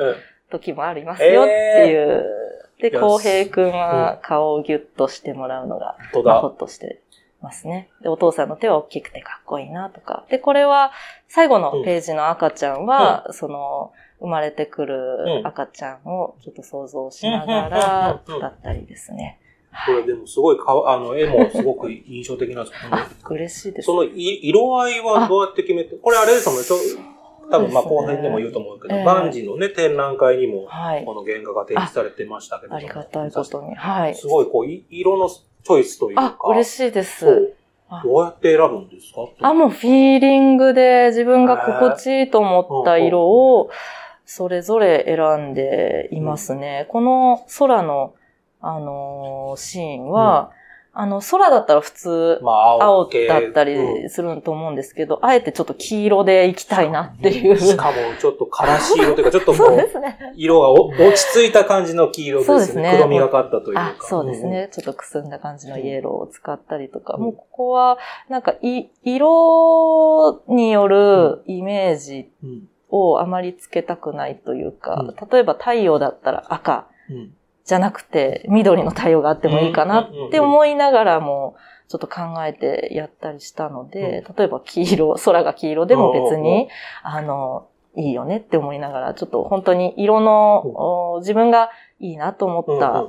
[0.49, 2.42] 時もありますよっていう。
[2.89, 6.41] で、浩平くんは顔をギュッとしてもらうのが、ほだ。
[6.41, 7.01] っとして
[7.41, 7.89] ますね。
[8.01, 10.25] で、お父さんの手は大きくてかっこいいなとか。
[10.29, 10.91] で、これは、
[11.29, 19.39] 最後のページの赤ちゃんは、その、生まれてくる赤ちゃんをちょっと想像しながらうんうんうんうんだったりですね。
[19.85, 23.85] これでもすごいかわ、あの、絵もすごく印象的なんですけど、 あ、嬉しいです。
[23.85, 26.63] そのい色合いはどうやって決めて、これあれですもんね、
[27.51, 31.13] 多分まあ後編でも言うと思うけど、ええ万事のね、展覧会にも、はいこ。
[31.13, 32.75] の原画が展示されてましたけど。
[32.75, 33.75] ありがたいことに。
[33.75, 34.15] はい。
[34.15, 36.37] すごい、こう、い色のチョイスというか。
[36.41, 37.27] あ、嬉しいでそす。
[37.27, 37.55] う
[38.03, 39.47] どうやって選ぶんですか？
[39.47, 43.69] あ、もうフィーリングで自分が心地いいと思った色を
[44.25, 46.87] それぞれ選んでいますね。
[46.89, 48.15] この空の、
[48.61, 50.49] あのーシーンは、
[50.95, 57.57] あの、空だったら普通、まあ、青系だったうんりすると思うんですけど、あえてちょっと黄色でいきたいなっていう。
[57.57, 59.89] しかも、ちょっとからし色というか、ちょっともう。
[60.35, 62.57] 色がお落ち着いた感じの黄色ですね。
[62.59, 63.95] そうですね黒みがかったというかあ。
[64.01, 64.69] そうですね。
[64.71, 67.97] ちょっとくすんだ感じのイエローを使ったりとか、もうここは、
[68.29, 72.49] なんかい、色によるイメージうん。
[72.49, 72.69] うん。
[72.95, 77.33] をあまりつけたくないというか、うん例えば太陽だったら赤うん。
[77.65, 81.55] じゃなくて緑の太陽があってもいいかなって思いながらも、
[81.87, 86.67] ちょっと考えてやったりしたので、例えば黄色、空が黄色でも別に、
[87.03, 93.05] あの、いいよねって思いながら、ちょっと本当に色の、お自分がいいなと思っうんた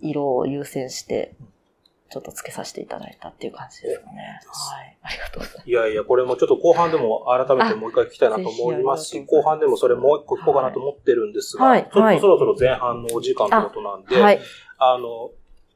[0.00, 1.34] 色を優先して、
[2.10, 4.40] ちょっとつけさせていただいたっていう感じですかね。
[4.46, 4.98] はい。
[5.02, 5.70] ありがとうございます。
[5.70, 14.40] いやいや、これもちょっと後半でも改めてもう一回聞きたいなと思いますし、後半でもそれもう一個聞こうかなと思ってるんですが、はいちょっとはいそろそろ前半のお時間ということなんで、はい。
[14.78, 15.30] あの、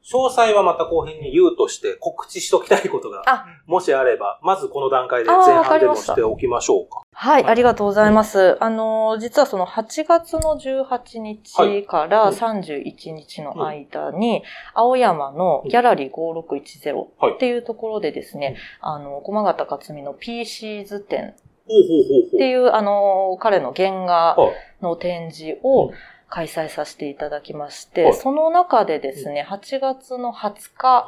[0.05, 7.01] 詳細はまた後編に言うとして告知しときたいことが、あ、もしあれば、まずこの段階で前半でもしておきましょうか。
[7.11, 8.63] はい、ありがとうございます。
[8.63, 14.43] あの、実はその8月の18日から31日の間に、
[14.75, 24.37] 青山のギャラリー5610っていうところでですね、あの、駒形克美の PC 図展っていう、あの、彼の原画
[24.81, 25.91] の展示を
[26.35, 31.07] 開催させていただきまして、その中でですね、8月の20日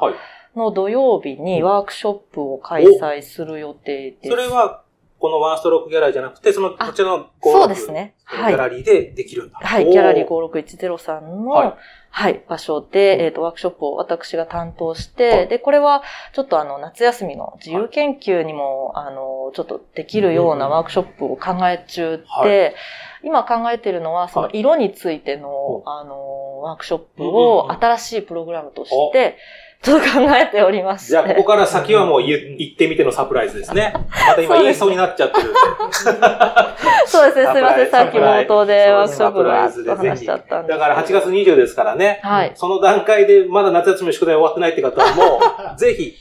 [0.56, 4.30] の土曜日にワークショップを開催する予定です。
[4.30, 4.84] それは
[5.18, 8.14] このワンストロークギャラリーじゃなくて、その、こちらのそうですね。
[8.24, 8.52] はい。
[8.52, 9.58] ギャラリーでできるんだ。
[9.60, 9.84] はい。
[9.84, 11.74] ギャラリー5610さんの、はい、
[12.08, 16.02] はい、場所で、えっ、ー、と、ワークショップを私が担当して、はい、で、これは、
[16.32, 22.74] ちょっとあの、夏休みの自由研究にも、はい、あの、ちょっとできるようなワークショップを考え中で、
[23.22, 29.36] 今考えているのは、その色についての、あの、ワークショップを新しいプログラムとして、
[29.80, 31.08] ちょっと考えております。
[31.08, 33.94] じゃあ、ここから先はもう言ってみてのサプライズですね。
[33.94, 35.54] また今言いそうになっちゃってる。
[37.06, 37.90] そうですね、すいません。
[37.90, 40.72] さっき冒頭でワークショップが話しちゃったんで。
[40.72, 42.20] だから8月20ですからね。
[42.24, 42.52] はい。
[42.56, 45.40] その段階でまだ夏休みの宿題終わってないって方はも
[45.74, 46.14] う、 ぜひ、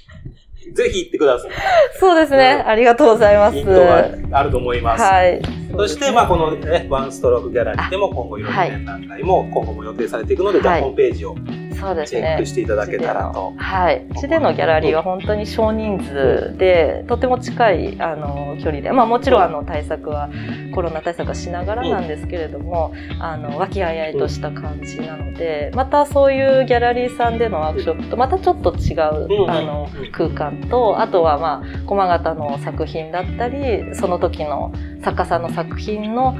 [0.73, 1.51] ぜひ行ってください。
[1.99, 2.63] そうですね。
[2.65, 3.57] ありがとうございます。
[3.57, 5.03] ヒントがあると思います。
[5.03, 5.41] はい。
[5.71, 11.35] そして、まあ、このね、ワンストロークギャラリーでも今後いろんな展覧会も今後も予定されていくので、じゃあホームページを
[11.79, 12.21] そうですね。
[12.21, 13.53] チェックしていただけたらと。
[13.57, 14.05] はい。
[14.09, 20.29] うちでのギャラリーは本当に少人数で、とても近い、あの、距離で、まあもちろんあの対策は、
[20.73, 34.71] コロナ対策はしながらなんですけれども、あの、和気あいあいとした感じなので、またそういうギャラリーさんでのワークショップとまたちょっと違う、あの、空間と、あとはまあ、駒形の作品だったり、その時の
[35.03, 36.35] 作家さんの作品の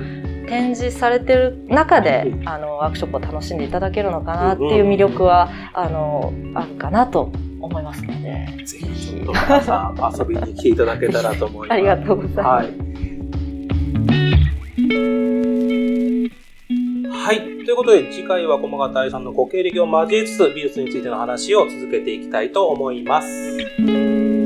[0.47, 7.31] 展示されてる中で、あの、ワークショップを楽しんでいただけるのかなっていう魅力は、あの、あるかなと
[7.61, 8.47] 思いますので。
[8.65, 11.77] ぜひ、ちょっと皆さん遊びに来ていただけたらと思います。
[11.77, 12.39] ありがとうございます。
[12.39, 12.87] はい。
[17.11, 17.37] はい。
[17.65, 24.36] ということで、次回は駒形愛さんのご経歴を交えつつ、美術についての話を続けていきたいと思います。